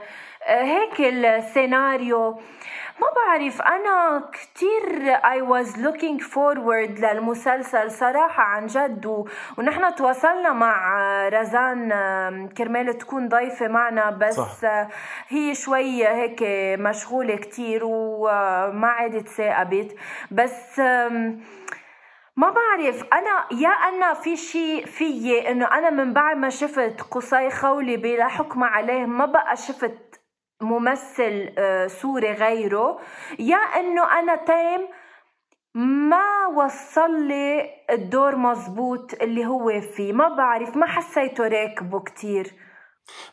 هيك 0.48 1.02
السيناريو؟ 1.02 2.38
ما 3.02 3.08
بعرف 3.16 3.62
أنا 3.62 4.24
كتير 4.34 5.16
I 5.18 5.42
was 5.42 5.76
looking 5.78 6.20
forward 6.34 7.00
للمسلسل 7.04 7.92
صراحة 7.92 8.44
عن 8.44 8.66
جد 8.68 9.06
و... 9.06 9.28
ونحن 9.58 9.96
تواصلنا 9.96 10.54
مع 10.54 10.98
رزان 11.30 11.90
كرمال 12.58 12.98
تكون 12.98 13.30
ضيفة 13.30 13.68
معنا 13.68 14.10
بس 14.10 14.36
صح. 14.36 14.88
هي 15.28 15.56
شوي 15.56 16.08
هيك 16.08 16.40
مشغولة 16.80 17.36
كتير 17.36 17.82
وما 17.84 18.88
عادت 18.88 19.28
ثاقبت 19.28 19.96
بس 20.32 20.80
ما 22.38 22.50
بعرف 22.50 23.04
أنا 23.14 23.46
يا 23.52 23.70
أنا 23.70 24.14
في 24.14 24.36
شيء 24.36 24.86
فيي 24.86 25.52
إنه 25.52 25.66
أنا 25.66 25.90
من 25.90 26.14
بعد 26.14 26.38
ما 26.38 26.50
شفت 26.50 27.02
قصي 27.02 27.50
خولي 27.50 27.98
بلا 27.98 28.28
حكم 28.28 28.64
عليه 28.64 29.06
ما 29.06 29.26
بقى 29.26 29.56
شفت 29.58 30.17
ممثل 30.62 31.54
آه، 31.58 31.88
سوري 31.88 32.32
غيره 32.32 33.00
يا 33.40 33.58
إنه 33.58 34.20
أنا 34.20 34.36
تيم 34.36 34.88
ما 36.10 36.48
وصل 36.56 37.28
لي 37.28 37.70
الدور 37.92 38.36
مزبوط 38.36 39.14
اللي 39.22 39.46
هو 39.46 39.82
فيه 39.96 40.14
ما 40.14 40.36
بعرف 40.36 40.78
ما 40.78 40.86
حسيته 40.86 41.48
راكبه 41.48 42.00
كتير. 42.00 42.54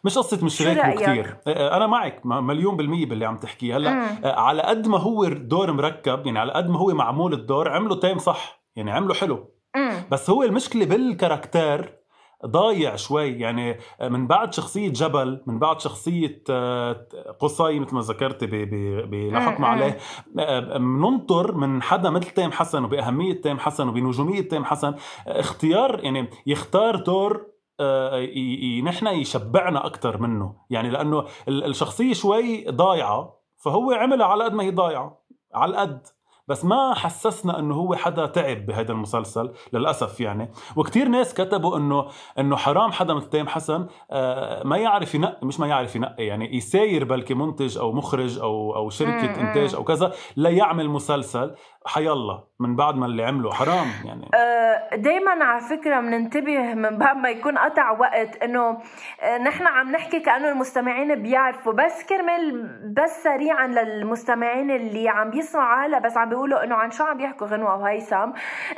مش 0.05 0.19
قصة 0.19 0.45
مش 0.45 0.63
راكبه 0.63 1.03
كثير 1.03 1.37
آه، 1.47 1.51
آه، 1.51 1.77
أنا 1.77 1.87
معك 1.87 2.21
مليون 2.27 2.77
بالمية 2.77 3.07
باللي 3.07 3.27
عم 3.27 3.37
تحكيه. 3.37 3.77
هلأ 3.77 4.09
على 4.25 4.63
قد 4.63 4.89
ما 4.89 4.99
هو 4.99 5.29
دور 5.29 5.73
مركب 5.73 6.27
يعني 6.27 6.39
على 6.39 6.53
قد 6.53 6.69
ما 6.69 6.79
هو 6.79 6.95
معمول 6.95 7.33
الدور 7.33 7.69
عمله 7.69 8.01
تيم 8.01 8.19
صح 8.19 8.65
يعني 8.77 8.91
عمله 8.91 9.15
حلو. 9.15 9.55
مم. 9.77 9.93
بس 10.11 10.31
هو 10.31 10.43
المشكلة 10.43 10.85
بال 10.85 11.06
caractère 11.06 12.04
ضايع 12.47 12.97
شوي. 12.97 13.31
يعني 13.31 13.79
من 14.03 14.27
بعد 14.27 14.55
شخصية 14.55 14.89
جبل 14.89 15.43
من 15.47 15.59
بعد 15.59 15.81
شخصية 15.81 16.43
آه، 16.51 17.07
قصي 17.41 17.81
مثل 17.81 17.95
ما 17.95 18.01
ذكرت 18.01 18.45
بلحقنا 18.45 19.67
عليه 19.67 19.99
بننطر 20.35 21.51
آه، 21.51 21.57
من 21.57 21.83
حدا 21.83 22.11
مثل 22.11 22.31
تيم 22.31 22.53
حسن 22.53 22.85
وبأهمية 22.85 23.41
تيم 23.41 23.59
حسن 23.59 23.89
وبنجومية 23.89 24.49
تيم 24.49 24.65
حسن. 24.65 24.95
اختيار 25.27 26.05
يعني 26.05 26.31
يختار 26.47 26.97
دور 26.97 27.47
آه، 27.81 28.81
نحن 28.85 29.07
يشبعنا 29.07 29.87
أكثر 29.87 30.23
منه. 30.23 30.57
يعني 30.71 30.91
لأنه 30.91 31.25
الشخصية 31.49 32.13
شوي 32.13 32.65
ضايعة 32.65 33.41
فهو 33.57 33.93
عملها 33.93 34.27
على 34.27 34.45
قد 34.45 34.55
ما 34.55 34.63
هي 34.63 34.71
ضايعة 34.71 35.25
على 35.55 35.71
القد. 35.71 36.07
بس 36.49 36.65
ما 36.65 36.95
حسسنا 36.95 37.59
إنه 37.59 37.75
هو 37.75 37.95
حدا 37.95 38.27
تعب 38.27 38.67
بهذا 38.67 38.93
المسلسل 38.93 39.53
للأسف 39.73 40.21
يعني. 40.21 40.51
وكثير 40.77 41.09
ناس 41.09 41.35
كتبوا 41.35 41.77
إنه 41.77 42.07
إنه 42.39 42.57
حرام 42.57 42.93
حدا 42.93 43.15
مثل 43.15 43.29
تيم 43.29 43.49
حسن 43.49 43.87
آه، 44.11 44.63
ما 44.67 44.77
يعرف 44.77 45.15
ينقي 45.15 45.47
مش 45.47 45.61
ما 45.61 45.67
يعرف 45.67 45.97
ينقي 45.97 46.25
يعني 46.25 46.57
يساير 46.57 47.05
بلكي 47.05 47.35
منتج 47.35 47.79
أو 47.79 47.93
مخرج 47.93 48.39
أو 48.39 48.77
أو 48.77 48.91
شركة 48.91 49.41
إنتاج 49.41 49.75
أو 49.75 49.85
كذا 49.85 50.13
ليعمل 50.37 50.89
مسلسل. 50.89 51.55
حيالله. 51.87 52.45
من 52.61 52.77
بعد 52.77 52.95
ما 52.95 53.07
اللي 53.07 53.25
عمله. 53.25 53.53
حرام 53.53 53.87
يعني. 54.05 54.31
آه، 54.35 54.97
دايما 54.97 55.45
على 55.45 55.61
فكرة 55.61 56.01
بننتبه 56.01 56.75
من 56.75 56.99
بعد 56.99 57.17
ما 57.17 57.29
يكون 57.29 57.59
قطع 57.59 57.91
وقت 57.91 58.43
إنه 58.43 58.79
آه، 59.21 59.39
نحن 59.39 59.67
عم 59.67 59.93
نحكي 59.93 60.21
كأنه 60.21 60.49
المستمعين 60.49 61.23
بيعرفوا 61.23 61.73
بس 61.73 62.05
كرمال 62.05 62.63
بس 62.97 63.23
سريعا 63.23 63.67
للمستمعين 63.67 64.71
اللي 64.71 65.09
عم 65.09 65.31
بيسمعوا 65.31 65.87
هلا 65.87 65.99
بس 65.99 66.17
عم 66.17 66.29
بيقولوا 66.29 66.65
إنه 66.65 66.75
عن 66.75 66.91
شو 66.91 67.05
عم 67.05 67.17
بيحكوا 67.17 67.47
غنوة 67.47 67.77
وهيثم 67.77 68.31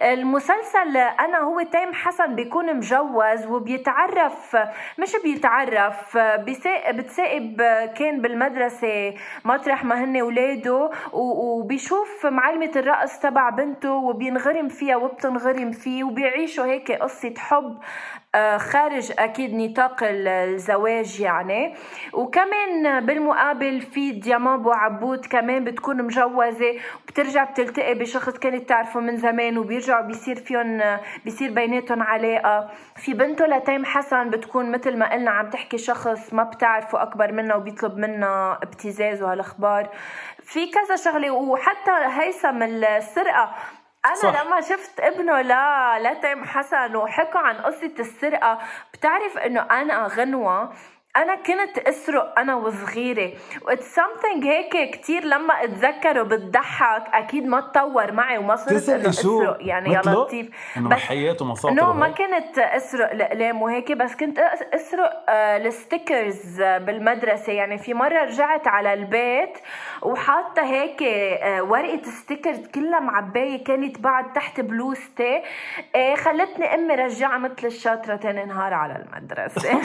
المسلسل 0.03 0.97
أنا 0.97 1.39
هو 1.39 1.63
تيم 1.63 1.93
حسن 1.93 2.35
بيكون 2.35 2.77
مجوز 2.77 3.47
وبيتعرف 3.47 4.57
مش 4.99 5.17
بيتعرف 5.25 6.19
بتسائب 6.19 7.63
كان 7.97 8.21
بالمدرسة 8.21 9.15
مطرح 9.45 9.85
ما 9.85 10.05
هن 10.05 10.17
اولاده 10.17 10.91
وبيشوف 11.13 12.27
معلمة 12.27 12.71
الرقص 12.77 13.19
تبع 13.19 13.51
بنته 13.77 13.93
وبينغرم 13.93 14.69
فيها 14.69 14.97
وبتنغرم 14.97 15.73
فيه 15.73 16.05
وبيعيشوا 16.05 16.65
هيك 16.65 16.93
قصة 16.93 17.35
حب 17.39 17.79
آه، 18.35 18.57
خارج 18.57 19.13
أكيد 19.19 19.55
نطاق 19.55 19.97
الزواج 20.03 21.21
يعني. 21.21 21.75
وكمان 22.13 23.07
بالمقابل 23.07 23.81
في 23.81 24.13
ديامان 24.13 24.63
بو 24.63 24.71
عبود 24.71 25.27
كمان 25.27 25.65
بتكون 25.65 26.03
مجوزة 26.03 26.75
وبترجع 27.05 27.45
بتلتقي 27.45 27.95
بشخص 27.95 28.39
كانت 28.39 28.69
تعرفه 28.69 29.01
من 29.01 29.17
زمان 29.17 29.59
وبيرجعوا 29.59 30.07
بيصير 30.07 30.37
فيهم 30.37 30.99
بيصير 31.25 31.51
بيناتهم 31.51 32.03
علاقة. 32.03 32.71
في 32.97 33.15
بنته 33.15 33.47
لتيم 33.47 33.85
حسن 33.85 34.31
بتكون 34.31 34.73
مثل 34.73 34.97
ما 34.97 35.13
قلنا 35.13 35.31
عم 35.31 35.51
تحكي 35.51 35.79
شخص 35.79 36.35
ما 36.35 36.43
بتعرفه 36.43 37.03
أكبر 37.03 37.33
منها 37.33 37.57
وبيطلب 37.57 37.97
منها 37.99 38.59
ابتزاز 38.63 39.23
وهالأخبار. 39.23 39.89
في 40.47 40.71
كذا 40.71 40.97
شغلة 40.97 41.31
وحتى 41.31 41.91
هيثم 41.91 42.63
السرقة 42.63 43.55
أنا 44.07 44.15
صح. 44.15 44.45
لما 44.45 44.61
شفت 44.61 45.01
ابنه 45.01 45.41
لا 45.41 45.99
لتيم 45.99 46.45
حسن 46.45 46.97
وحكوا 46.97 47.41
عن 47.41 47.55
قصة 47.57 47.93
السرقة 47.99 48.59
بتعرف 48.95 49.39
إنه 49.39 49.61
أنا 49.61 50.07
غنوة 50.07 50.73
أنا 51.17 51.35
كنت 51.35 51.79
أسرق 51.79 52.39
أنا 52.39 52.55
وصغيرة. 52.55 53.33
was 53.63 53.95
something 53.95 54.47
هيك 54.47 54.91
كثير 54.91 55.25
لما 55.25 55.65
أتذكره 55.65 56.23
بتضحك. 56.23 57.03
أكيد 57.15 57.47
ما 57.47 57.61
تطور 57.61 58.13
معي 58.13 58.39
وما 58.39 58.57
صرت 58.57 58.89
إنه 58.89 59.09
أسرق. 59.09 59.57
يعني 59.61 59.93
يا 59.93 60.01
لطيف 60.07 60.49
بس 60.77 60.99
حياته 60.99 61.45
مصاطب 61.45 61.75
no 61.75 61.93
ما 61.93 62.09
كنت 62.09 62.59
أسرق 62.59 63.11
الأقلام 63.11 63.63
وهيك. 63.63 63.93
بس 63.93 64.17
كنت 64.17 64.39
أسرق 64.75 65.25
آه، 65.29 65.57
ال 65.57 65.69
stickers 65.69 66.63
بالمدرسة. 66.63 67.53
يعني 67.53 67.79
في 67.79 67.95
مرة 67.95 68.25
رجعت 68.25 68.69
على 68.69 68.95
البيت 68.95 69.59
وحاطة 70.03 70.63
هيك 70.63 71.03
آه، 71.03 71.63
ورقة 71.63 72.03
ستيكرز 72.03 72.67
كلها 72.75 73.01
معبايه 73.01 73.65
كانت 73.65 73.99
بعد 73.99 74.33
تحت 74.33 74.61
بلوزتي 74.61 75.43
آه، 75.97 76.15
خلتني 76.15 76.75
أمي 76.75 76.95
رجعها 76.95 77.39
مثل 77.39 77.67
الشاطرة 77.67 78.17
تاني 78.17 78.45
نهار 78.45 78.75
على 78.75 78.97
المدرسة. 78.97 79.81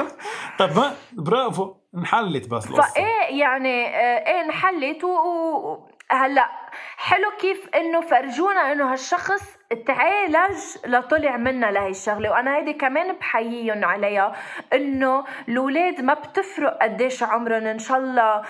طب 0.58 0.75
ما 0.75 0.75
برافو 1.12 1.74
انحلت 1.94 2.48
بس 2.48 2.66
القصة. 2.66 2.92
فايه 2.94 3.40
يعني 3.40 3.86
آه، 3.86 4.26
إيه 4.26 4.40
انحلت 4.44 5.04
وهلا 5.04 6.50
حلو 6.96 7.30
كيف 7.40 7.68
إنه 7.74 8.00
فرجونا 8.00 8.72
إنه 8.72 8.92
هالشخص 8.92 9.56
تعالج 9.86 10.56
لطلع 10.86 11.36
منا 11.36 11.66
لهي 11.66 11.90
الشغلة. 11.90 12.30
وأنا 12.30 12.56
هيدي 12.56 12.72
كمان 12.72 13.12
بحييهم 13.12 13.84
عليها 13.84 14.32
إنه 14.72 15.24
الأولاد 15.48 16.00
ما 16.00 16.14
بتفرق 16.14 16.78
قديش 16.82 17.22
عمرهم. 17.22 17.66
إن 17.66 17.78
شاء 17.78 17.98
الله 17.98 18.42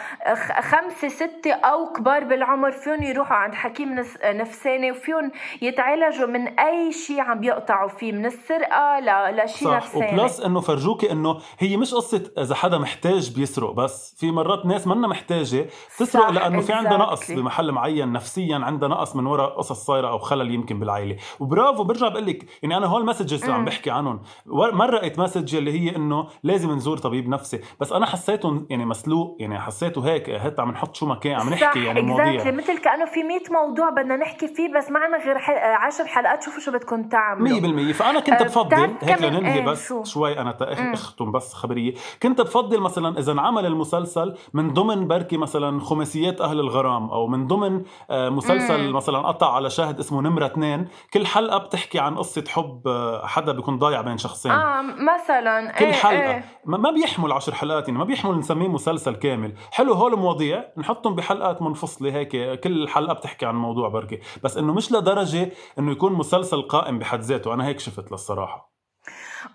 خمسة 0.60 1.08
ستة 1.08 1.52
أو 1.52 1.92
كبار 1.92 2.24
بالعمر 2.24 2.70
فيهم 2.70 3.02
يروحوا 3.02 3.36
عند 3.36 3.54
حكيم 3.54 4.04
نفساني 4.24 4.90
وفيهم 4.90 5.32
يتعالجوا 5.62 6.26
من 6.26 6.58
أي 6.58 6.92
شيء 6.92 7.20
عم 7.20 7.40
بيقطعوا 7.40 7.88
فيه 7.88 8.12
من 8.12 8.26
السرقة 8.26 9.00
لشيء 9.30 9.70
نفساني. 9.70 10.20
و 10.20 10.24
plus 10.24 10.40
إنه 10.40 10.60
فرجوكي 10.60 11.12
إنه 11.12 11.40
هي 11.58 11.76
مش 11.76 11.94
قصة 11.94 12.30
إذا 12.38 12.54
حدا 12.54 12.78
محتاج 12.78 13.34
بيسرق 13.34 13.70
بس. 13.70 14.16
في 14.20 14.30
مرات 14.30 14.66
ناس 14.66 14.86
منا 14.86 15.08
محتاجة 15.08 15.66
تسرق 15.98 16.30
لأنه 16.30 16.60
في 16.60 16.72
عندها 16.72 16.98
نقص 16.98 17.30
بمحل 17.30 17.72
معين 17.72 18.08
نفسيا 18.16 18.56
عندها 18.56 18.88
نقص 18.88 19.16
من 19.16 19.26
وراء 19.26 19.58
قصص 19.58 19.84
صايرة 19.86 20.08
أو 20.08 20.18
خلل 20.18 20.54
يمكن 20.54 20.78
بالعائلة. 20.80 21.16
وبرافو 21.40 21.84
برجع 21.84 22.08
بقول 22.08 22.26
لك 22.26 22.46
يعني 22.62 22.76
أنا 22.76 22.86
هول 22.86 23.00
ال 23.00 23.05
messages 23.05 23.42
اللي 23.42 23.54
عم 23.54 23.64
بحكي 23.64 23.90
عنهم. 23.90 24.20
مرقت 24.46 25.18
message 25.18 25.56
اللي 25.56 25.80
هي 25.80 25.96
إنه 25.96 26.26
لازم 26.42 26.70
نزور 26.72 26.98
طبيب 26.98 27.28
نفسي. 27.28 27.60
بس 27.80 27.92
أنا 27.92 28.06
حسيتهم 28.06 28.66
يعني 28.70 28.84
مسلوق 28.84 29.36
يعني 29.40 29.60
حسيته 29.60 30.06
هيك 30.06 30.30
هات 30.30 30.60
عم 30.60 30.70
نحط 30.70 30.96
شو 30.96 31.06
ما 31.06 31.14
كان 31.14 31.40
عم 31.40 31.50
نحكي 31.50 31.84
يعني 31.84 32.02
مواضيع. 32.02 32.50
مثل 32.50 32.78
كأنه 32.78 33.04
في 33.04 33.22
100 33.22 33.38
موضوع 33.50 33.90
بدنا 33.90 34.16
نحكي 34.16 34.48
فيه 34.48 34.74
بس 34.78 34.90
معنا 34.90 35.16
غير 35.24 35.36
10 35.38 36.04
حلقات 36.04 36.42
شوفوا 36.42 36.60
شو 36.60 36.72
بدكم 36.72 37.08
تعملوا. 37.08 37.90
100% 37.90 37.92
فأنا 37.92 38.20
كنت 38.20 38.42
أه، 38.42 38.44
بفضل 38.44 38.90
هيك 39.00 39.22
لننهي 39.22 39.54
إيه 39.54 39.66
بس 39.66 39.88
شو. 39.88 40.04
شوي 40.04 40.38
أنا 40.38 40.56
أختم 40.92 41.32
بس 41.32 41.54
خبرية. 41.54 41.94
كنت 42.22 42.40
بفضل 42.40 42.80
مثلا 42.80 43.18
إذا 43.18 43.32
انعمل 43.32 43.66
المسلسل 43.66 44.34
من 44.54 44.72
ضمن 44.72 45.08
بركي 45.08 45.36
مثلا 45.36 45.80
خماسيات 45.80 46.40
أهل 46.40 46.60
الغرام 46.60 47.10
أو 47.10 47.26
من 47.26 47.46
ضمن 47.46 47.76
آه، 47.76 48.05
مسلسل 48.10 48.86
مم. 48.86 48.96
مثلا 48.96 49.18
قطع 49.18 49.54
على 49.54 49.70
شاهد 49.70 49.98
اسمه 49.98 50.22
نمرة 50.22 50.46
اثنين 50.46 50.88
كل 51.14 51.26
حلقة 51.26 51.58
بتحكي 51.58 51.98
عن 51.98 52.18
قصة 52.18 52.44
حب 52.48 52.88
آه، 52.88 53.26
حدا 53.26 53.52
بيكون 53.52 53.78
ضايع 53.78 54.00
بين 54.00 54.18
شخصين. 54.18 54.52
آه 54.52 54.82
مثلا. 54.82 55.72
كل 55.72 55.84
إيه 55.84 55.92
حلقة. 55.92 56.34
إيه. 56.34 56.44
ما 56.64 56.90
بيحمل 56.90 57.32
عشر 57.32 57.54
حلقات 57.54 57.88
يعني 57.88 57.98
ما 57.98 58.04
بيحمل 58.04 58.38
نسميه 58.38 58.68
مسلسل 58.68 59.14
كامل. 59.14 59.54
حلو 59.72 59.92
هول 59.92 60.14
المواضيع 60.14 60.64
نحطهم 60.76 61.14
بحلقات 61.14 61.62
منفصلة 61.62 62.12
هيك 62.12 62.60
كل 62.60 62.88
حلقة 62.88 63.14
بتحكي 63.14 63.46
عن 63.46 63.54
موضوع 63.54 63.88
بركي 63.88 64.20
بس 64.42 64.56
إنه 64.56 64.72
مش 64.74 64.92
لدرجة 64.92 65.52
إنه 65.78 65.92
يكون 65.92 66.12
مسلسل 66.12 66.62
قائم 66.62 66.98
بحد 66.98 67.20
ذاته. 67.20 67.54
أنا 67.54 67.66
هيك 67.66 67.80
شفت 67.80 68.12
للصراحة. 68.12 68.75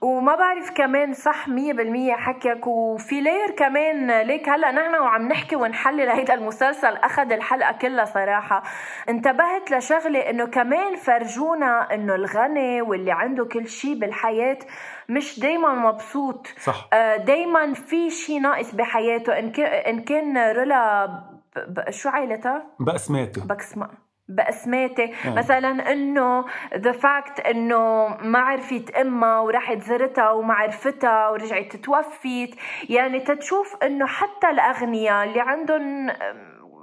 وما 0.01 0.35
بعرف 0.35 0.71
كمان 0.71 1.13
صح 1.13 1.47
مية 1.47 1.73
بالمية 1.73 2.13
حكيك 2.13 2.67
وفي 2.67 3.21
لاير 3.21 3.51
كمان 3.51 4.21
ليك. 4.21 4.49
هلأ 4.49 4.71
نحن 4.71 4.95
وعم 4.95 5.27
نحكي 5.27 5.55
ونحلل 5.55 6.09
هيدا 6.09 6.33
المسلسل 6.33 6.95
أخذ 6.95 7.31
الحلقة 7.31 7.71
كلها 7.71 8.05
صراحة. 8.05 8.63
انتبهت 9.09 9.71
لشغلة 9.71 10.19
إنه 10.19 10.45
كمان 10.45 10.95
فرجونا 10.95 11.93
إنه 11.93 12.15
الغني 12.15 12.81
واللي 12.81 13.11
عنده 13.11 13.45
كل 13.45 13.67
شيء 13.67 13.99
بالحياة 13.99 14.59
مش 15.09 15.39
دايما 15.39 15.73
مبسوط. 15.73 16.47
صح. 16.47 16.89
آه، 16.93 17.17
دايما 17.17 17.73
في 17.73 18.09
شيء 18.09 18.39
ناقص 18.41 18.75
بحياته. 18.75 19.39
إن 19.89 20.01
كان 20.03 20.37
رولا 20.37 21.09
شو 21.89 22.09
عائلتها؟ 22.09 22.65
بقسماتي 22.79 23.41
بقسمة 23.47 23.89
باسماتي 24.27 25.01
يعني. 25.01 25.35
مثلا 25.35 25.91
إنه 25.91 26.45
the 26.75 26.91
fact 26.91 27.39
إنه 27.39 28.07
ما 28.21 28.39
عرفت 28.39 28.89
امها 28.89 29.39
وراحت 29.39 29.81
زرتها 29.81 30.31
وما 30.31 30.53
عرفتها 30.53 31.29
ورجعت 31.29 31.75
توفيت. 31.75 32.55
يعني 32.89 33.19
تتشوف 33.19 33.75
إنه 33.83 34.05
حتى 34.07 34.49
الأغنياء 34.49 35.23
اللي 35.23 35.39
عندهم 35.39 36.11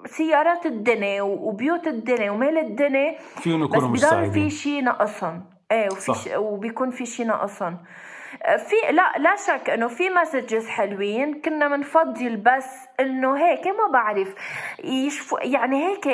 سيارات 0.06 0.66
الدنيا 0.66 1.22
وبيوت 1.22 1.86
الدنيا 1.86 2.30
ومال 2.30 2.58
الدنيا 2.58 3.18
فيهم 3.18 3.64
يكونوا 3.64 3.88
مش 3.88 4.00
سعيدين 4.00 4.32
في 4.32 4.50
شيء 4.50 4.82
ناقصهم 4.82 5.44
إيه 5.72 5.86
وفي 5.86 6.00
صح. 6.00 6.36
وبيكون 6.36 6.90
في 6.90 7.06
شيء 7.06 7.26
ناقصهم 7.26 7.78
في 8.38 8.92
لا 8.92 9.12
لا 9.18 9.36
شك 9.36 9.70
إنه 9.70 9.88
في 9.88 10.10
messages 10.10 10.68
حلوين. 10.68 11.40
كنا 11.40 11.68
بنفضل 11.68 12.36
بس 12.36 12.74
إنه 13.00 13.36
هيك 13.36 13.66
ما 13.66 13.92
بعرف 13.92 14.34
يشفوا 14.84 15.38
يعني 15.42 15.86
هيك 15.86 16.06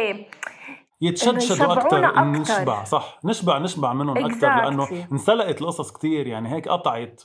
يتشدشدوا 1.00 1.72
أكثر 1.72 2.24
نشبع 2.24 2.85
صح. 2.85 3.18
نشبع 3.24 3.59
نشبع 3.59 3.92
منهم 3.92 4.14
exactly. 4.14 4.24
أكثر 4.24 4.48
لأنه 4.48 4.88
انسلقت 5.12 5.61
القصص 5.61 5.92
كثير 5.92 6.26
يعني 6.26 6.54
هيك 6.54 6.68
قطعت. 6.68 7.22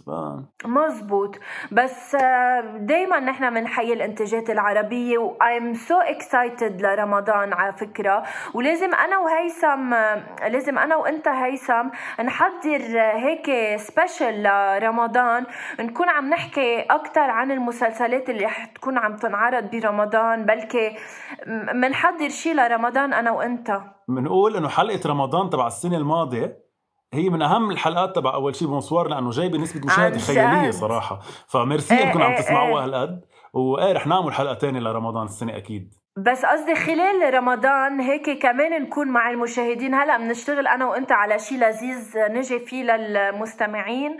مزبوط. 0.65 1.35
بس 1.71 2.15
آه، 2.15 2.61
دائما 2.77 3.19
نحن 3.19 3.53
بنحيي 3.53 3.93
الانتاجات 3.93 4.49
العربية 4.49 5.17
و 5.17 5.31
I'm 5.31 5.73
so 5.73 5.97
excited 5.97 6.81
لرمضان 6.81 7.53
على 7.53 7.73
فكرة. 7.73 8.23
ولازم 8.53 8.93
أنا 8.93 9.17
وهيثم 9.17 9.93
آه، 9.93 10.47
لازم 10.47 10.77
أنا 10.77 10.95
وأنت 10.95 11.27
هيثم 11.27 11.87
نحضر 12.23 12.81
هيك 12.97 13.77
special 13.79 14.43
لرمضان. 14.43 15.45
نكون 15.79 16.09
عم 16.09 16.29
نحكي 16.29 16.81
أكثر 16.81 17.29
عن 17.29 17.51
المسلسلات 17.51 18.29
اللي 18.29 18.45
رح 18.45 18.65
تكون 18.65 18.97
عم 18.97 19.15
تنعرض 19.15 19.71
برمضان 19.71 20.45
بلكي 20.45 20.95
بنحضر 21.73 22.29
شيء 22.29 22.55
لرمضان 22.55 23.13
أنا 23.13 23.31
وأنت. 23.31 23.58
بنقول 24.07 24.55
إنه 24.55 24.67
حلقة 24.67 25.09
رمضان 25.09 25.49
تبع 25.49 25.67
السنة 25.67 25.97
الماضية 25.97 26.69
هي 27.13 27.29
من 27.29 27.41
أهم 27.41 27.71
الحلقات 27.71 28.15
تبع 28.15 28.33
أول 28.33 28.55
شيء 28.55 28.67
بونسوار 28.67 29.07
لأنه 29.07 29.29
جايبة 29.29 29.57
نسبة 29.57 29.85
مشاهدة 29.85 30.17
خيالية 30.17 30.71
صراحة. 30.71 31.19
فميرسي 31.47 31.97
إيه 31.97 32.03
إنكم 32.03 32.21
إيه 32.21 32.27
عم 32.27 32.35
تسمعوها 32.35 32.79
إيه. 32.79 32.85
هالقد. 32.85 33.25
وإيه 33.53 33.93
رح 33.93 34.07
نعمل 34.07 34.33
حلقه 34.33 34.53
تانية 34.53 34.79
لرمضان 34.79 35.25
السنة 35.25 35.57
أكيد. 35.57 35.93
بس 36.17 36.45
قصدي 36.45 36.75
خلال 36.75 37.33
رمضان 37.33 37.99
هيك 37.99 38.41
كمان 38.41 38.81
نكون 38.81 39.07
مع 39.07 39.29
المشاهدين. 39.29 39.95
هلا 39.95 40.17
بنشتغل 40.17 40.67
أنا 40.67 40.85
وأنت 40.85 41.11
على 41.11 41.39
شيء 41.39 41.57
لذيذ 41.57 42.17
نجي 42.17 42.59
فيه 42.59 42.83
للمستمعين. 42.83 44.17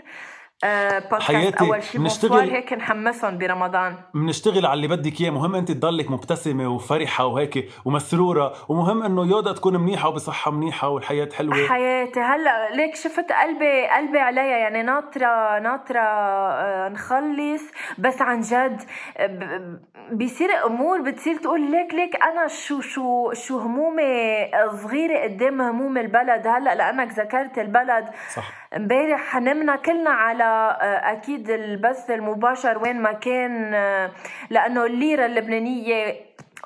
آه 0.64 0.98
بودكاست 0.98 1.22
حياتي 1.22 1.64
أول 1.64 1.82
شيء 1.82 2.00
بنشتغل- 2.00 2.50
هيك 2.50 2.72
نحمسهم 2.72 3.38
برمضان. 3.38 3.94
بنشتغل 4.14 4.66
على 4.66 4.74
اللي 4.74 4.88
بدك 4.96 5.20
إياه. 5.20 5.30
مهم 5.30 5.54
أنت 5.54 5.70
تضلك 5.72 6.10
مبتسمة 6.10 6.68
وفرحة 6.68 7.26
وهيك 7.26 7.68
ومسرورة. 7.84 8.52
ومهم 8.68 9.02
إنه 9.02 9.26
يودا 9.26 9.52
تكون 9.52 9.76
منيحة 9.76 10.08
وبصحة 10.08 10.50
منيحة 10.50 10.88
والحياة 10.88 11.28
حلوة. 11.34 11.54
حياتي 11.68 12.20
هلأ 12.20 12.70
ليك 12.74 12.94
شفت 12.94 13.32
قلبي 13.32 13.86
قلبي 13.88 14.18
عليا 14.18 14.42
يعني 14.58 14.82
ناطرة 14.82 15.58
ناطرة 15.58 16.00
آه، 16.00 16.88
نخلص 16.88 17.62
بس 17.98 18.22
عن 18.22 18.40
جد 18.40 18.80
آه، 19.16 19.78
بيصير 20.12 20.48
أمور 20.66 21.00
بتصير 21.02 21.36
تقول 21.36 21.60
ليك 21.70 21.94
ليك 21.94 22.22
أنا 22.22 22.48
شو 22.48 22.80
شو 22.80 23.32
شو 23.32 23.58
همومي 23.58 24.50
صغيرة 24.82 25.22
قدام 25.22 25.60
هموم 25.62 25.98
البلد. 25.98 26.46
هلأ 26.46 26.74
لأنك 26.74 27.12
ذكرت 27.18 27.58
البلد. 27.58 28.04
صح. 28.34 28.59
امبارح 28.76 29.36
نمنا 29.36 29.76
كلنا 29.76 30.10
على 30.10 30.44
آه، 30.44 31.12
أكيد 31.12 31.50
البث 31.50 32.10
المباشر 32.10 32.78
وين 32.78 33.02
ما 33.02 33.12
كان 33.12 33.74
آه، 33.74 34.10
لأنه 34.50 34.84
الليرة 34.86 35.26
اللبنانية 35.26 36.14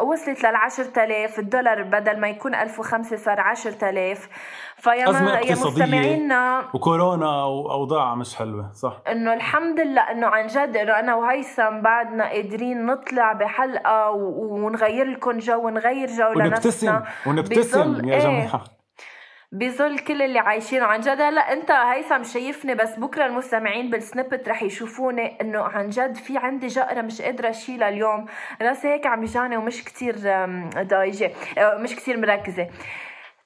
وصلت 0.01 0.45
لل 0.47 0.55
10000 0.57 1.39
الدولار 1.39 1.83
بدل 1.83 2.21
ما 2.21 2.29
يكون 2.29 2.55
1005 2.55 3.17
صار 3.17 3.41
10000 3.41 4.29
فيا 4.77 5.11
أزمة 5.11 5.25
ما 5.25 5.31
يا 5.31 5.37
اقتصادية. 5.39 5.83
مستمعينا 5.85 6.63
وكورونا 6.75 7.27
واوضاع 7.45 8.15
مش 8.15 8.37
حلوة 8.37 8.71
صح 8.73 8.97
إنه 9.11 9.35
الحمد 9.35 9.81
لله 9.81 10.01
إنه 10.11 10.27
عن 10.27 10.47
جد 10.47 10.77
إنه 10.77 10.99
أنا 10.99 11.15
وهيثم 11.15 11.81
بعدنا 11.81 12.29
قادرين 12.29 12.87
نطلع 12.87 13.33
بحلقة 13.33 14.11
ونغير 14.11 15.07
لكم 15.07 15.39
جو 15.39 15.67
ونغير 15.67 16.09
جو 16.09 16.27
ونبتسم 16.29 16.47
لنفسنا 16.47 17.05
ونبتسم 17.27 17.83
بظل- 17.95 18.09
يا 18.09 18.15
إيه. 18.15 18.21
جماعة 18.23 18.65
بظل 19.55 19.99
كل 19.99 20.23
اللي 20.23 20.39
عايشينه 20.39 20.85
عن 20.85 21.01
جد. 21.01 21.21
هلا 21.21 21.53
انت 21.53 21.71
هيثم 21.71 22.23
شايفني 22.23 22.75
بس 22.75 22.99
بكرة 22.99 23.27
المستمعين 23.27 23.91
بال 23.91 24.04
snippet 24.04 24.49
رح 24.49 24.63
يشوفوني 24.63 25.41
انه 25.41 25.63
عن 25.63 25.89
جد 25.89 26.15
في 26.17 26.39
عندي 26.39 26.67
جقرة 26.67 27.01
مش 27.03 27.23
قادرة 27.23 27.51
أشيلها 27.51 27.89
اليوم. 27.89 28.27
راسي 28.63 28.89
هيك 28.89 29.07
عم 29.07 29.23
يجاني 29.23 29.57
ومش 29.57 29.85
كتير 29.85 30.17
ضايجه 30.83 31.31
أه، 31.59 31.79
مش 31.79 31.97
كتير 31.97 32.17
مركزة. 32.17 32.69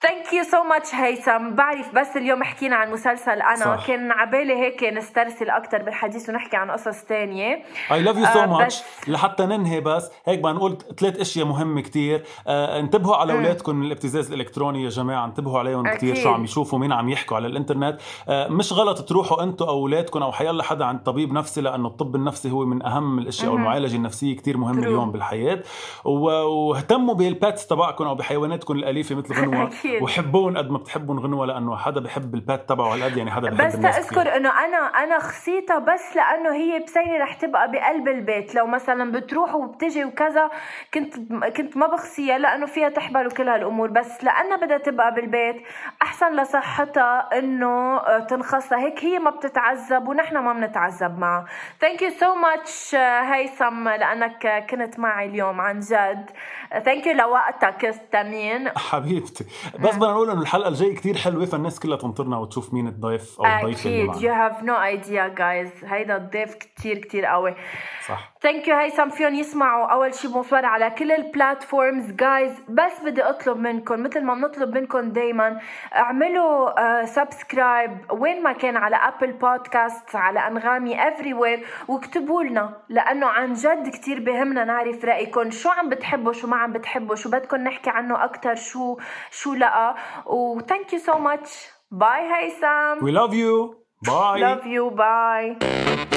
thank 0.03 0.33
you 0.33 0.43
so 0.43 0.63
much 0.63 0.95
هيثم 0.95 1.51
بعرف 1.55 1.95
بس 1.95 2.17
اليوم 2.17 2.43
حكينا 2.43 2.77
عن 2.77 2.93
مسلسل 2.93 3.31
أنا. 3.31 3.57
صح. 3.57 3.87
كان 3.87 4.13
عبالي 4.13 4.55
هيك 4.55 4.85
نسترسل 4.85 5.51
أكثر 5.51 5.83
بالحديث 5.83 6.29
ونحكي 6.29 6.57
عن 6.57 6.71
قصص 6.71 7.03
تانية. 7.05 7.63
I 7.93 8.03
love 8.03 8.17
you 8.17 8.27
so 8.27 8.47
much 8.47 8.83
لحتى 9.09 9.47
ننهي 9.47 9.81
بس 9.81 10.11
هيك 10.27 10.39
بدنا 10.39 10.53
نقول 10.53 10.79
ثلاث 10.99 11.21
أشياء 11.21 11.47
مهمه 11.47 11.81
كتير. 11.81 12.25
آه 12.47 12.81
انتبهوا 12.81 13.17
على 13.17 13.33
أولادكم 13.33 13.77
من 13.77 13.87
الابتزاز 13.87 14.33
الإلكتروني 14.33 14.85
يا 14.85 14.89
جماعة. 14.89 15.25
انتبهوا 15.25 15.59
عليهم 15.59 15.87
أكيد. 15.87 16.17
شو 16.17 16.29
عم 16.29 16.45
يشوفوا 16.45 16.79
مين 16.79 16.93
عم 16.93 17.09
يحكوا 17.09 17.37
على 17.37 17.47
الإنترنت. 17.47 18.01
آه 18.29 18.49
مش 18.49 18.73
غلط 18.73 19.09
تروحوا 19.09 19.43
أنتم 19.43 19.65
أو 19.65 19.71
أولادكم 19.71 20.23
أو 20.23 20.33
حيلا 20.33 20.63
حدا 20.63 20.85
عند 20.85 21.01
طبيب 21.01 21.33
نفسي 21.33 21.61
لأنه 21.61 21.89
الطب 21.89 22.17
النفسي 22.17 22.51
هو 22.51 22.65
من 22.65 22.83
أهم 22.87 23.19
الأشياء 23.19 23.49
أو 23.49 23.53
مهم. 23.55 23.63
المعالجه 23.63 23.97
النفسية 23.97 24.37
كتير 24.37 24.57
مهمة 24.57 24.83
True. 24.83 24.87
اليوم 24.87 25.13
بالحياة. 25.13 25.63
واهتموا 26.05 27.15
بالباتس 27.15 27.67
تبعكم 27.67 28.05
أو 28.05 28.15
بحيواناتكم 28.15 28.75
الأليفة 28.75 29.15
مثل 29.15 29.35
غنوة. 29.35 29.71
أكيد. 29.89 30.03
وحبون 30.03 30.59
قد 30.59 30.71
ما 30.71 30.79
بتحبون 30.79 31.19
غنوة 31.19 31.47
لأنه 31.47 31.77
حدا 31.77 32.01
بحب 32.01 32.35
البات 32.35 32.69
تبعه 32.69 32.95
هالقد 32.95 33.17
يعني 33.17 33.31
حدا 33.31 33.51
بحب 33.51 33.67
بس. 33.67 33.73
تذكر 33.73 34.37
إنه 34.37 34.65
أنا 34.65 34.77
أنا 34.77 35.19
خصيتها 35.19 35.79
بس 35.79 36.17
لأنه 36.17 36.55
هي 36.55 36.79
بسينه 36.79 37.19
رح 37.19 37.35
تبقى 37.35 37.71
بقلب 37.71 38.09
البيت. 38.09 38.55
لو 38.55 38.67
مثلا 38.67 39.13
بتروح 39.13 39.55
وبتجي 39.55 40.05
وكذا 40.05 40.51
كنت 40.95 41.15
كنت 41.57 41.77
ما 41.77 41.87
بخصيها 41.87 42.39
لأنه 42.39 42.67
فيها 42.67 42.89
تحبل 42.89 43.27
وكل 43.27 43.49
هالأمور. 43.49 43.91
بس 43.91 44.25
لأنها 44.25 44.57
بدها 44.57 44.79
تبقى 44.79 45.15
بالبيت 45.15 45.63
أحسن 46.03 46.37
لصحتها 46.37 47.39
إنه 47.39 47.99
تنخصها. 48.19 48.79
هيك 48.79 49.05
هي 49.05 49.19
ما 49.19 49.31
بتتعذب 49.31 50.09
ونحن 50.09 50.39
ما 50.39 50.53
بنتعذب 50.53 51.19
معها. 51.19 51.45
thank 51.81 52.03
you 52.03 52.11
so 52.11 52.35
much 52.35 52.95
هيثم 52.95 53.89
لأنك 53.89 54.67
كنت 54.71 54.99
معي 54.99 55.27
اليوم 55.27 55.61
عن 55.61 55.81
جد. 55.81 56.31
thank 56.85 57.07
you 57.07 57.15
لوقتك 57.15 57.85
الثمين 57.85 58.69
حبيبتي. 58.77 59.45
بس 59.79 59.97
بدنا 59.97 60.13
نقول 60.13 60.31
إنه 60.31 60.41
الحلقة 60.43 60.69
الجاية 60.69 60.95
كتير 60.95 61.17
حلوة 61.17 61.45
فالناس 61.47 61.81
كلها 61.81 61.97
تنطرنا 61.97 62.39
وتشوف 62.39 62.75
مين 62.75 62.87
الضيف 62.87 63.41
أو 63.41 63.47
الضيفة 63.47 63.91
اللي 63.91 64.11
أكيد 64.11 64.23
you 64.23 64.25
معنا. 64.25 64.49
have 64.49 64.63
no 64.63 65.05
idea 65.05 65.39
guys. 65.39 65.85
هيدا 65.93 66.17
الضيف 66.17 66.55
كتير 66.55 66.99
كتير 66.99 67.27
قوي. 67.27 67.55
صح. 68.09 68.33
thank 68.43 68.69
you 68.69 68.77
هيثم 68.77 69.09
فيهم 69.09 69.35
يسمعوا. 69.35 69.87
أول 69.87 70.15
شي 70.15 70.29
bonsoir 70.29 70.65
على 70.65 70.91
كل 70.91 71.13
ال 71.13 71.22
platforms 71.22 72.11
جايز 72.13 72.53
بس 72.69 72.93
بدي 73.05 73.23
أطلب 73.23 73.57
منكم 73.57 74.03
مثل 74.03 74.25
ما 74.25 74.35
بنطلب 74.35 74.75
منكم 74.75 75.13
دايما 75.13 75.61
اعملوا 75.97 77.05
subscribe 77.05 77.99
وين 78.11 78.43
ما 78.43 78.53
كان 78.53 78.77
على 78.77 78.97
Apple 78.97 79.33
Podcast 79.33 80.17
على 80.17 80.41
أنغامي 80.47 81.09
everywhere 81.09 81.67
واكتبوا 81.89 82.43
لنا 82.43 82.77
لأنه 82.89 83.27
عن 83.27 83.53
جد 83.53 83.89
كتير 83.89 84.21
بهمنا 84.21 84.65
نعرف 84.65 85.05
رأيكم. 85.05 85.51
شو 85.51 85.69
عم 85.69 85.89
بتحبوا 85.89 86.33
شو 86.33 86.47
ما 86.47 86.57
عم 86.57 86.73
بتحبوا 86.73 87.15
شو 87.15 87.31
بدكم 87.31 87.57
نحكي 87.57 87.91
عنه 87.91 88.25
أكثر 88.25 88.55
شو 88.55 88.99
شو 89.31 89.55
لا 89.55 89.68
وثانك 90.26 90.94
يو 90.94 91.00
سو 91.00 91.18
ماتش 91.18 91.68
باي 91.92 92.22
هيثم 92.34 93.06
We 93.06 93.12
love 93.12 93.34
you. 93.34 93.76
Bye. 94.06 94.40
love 94.42 94.66
you 94.76 94.84
bye 95.02 96.17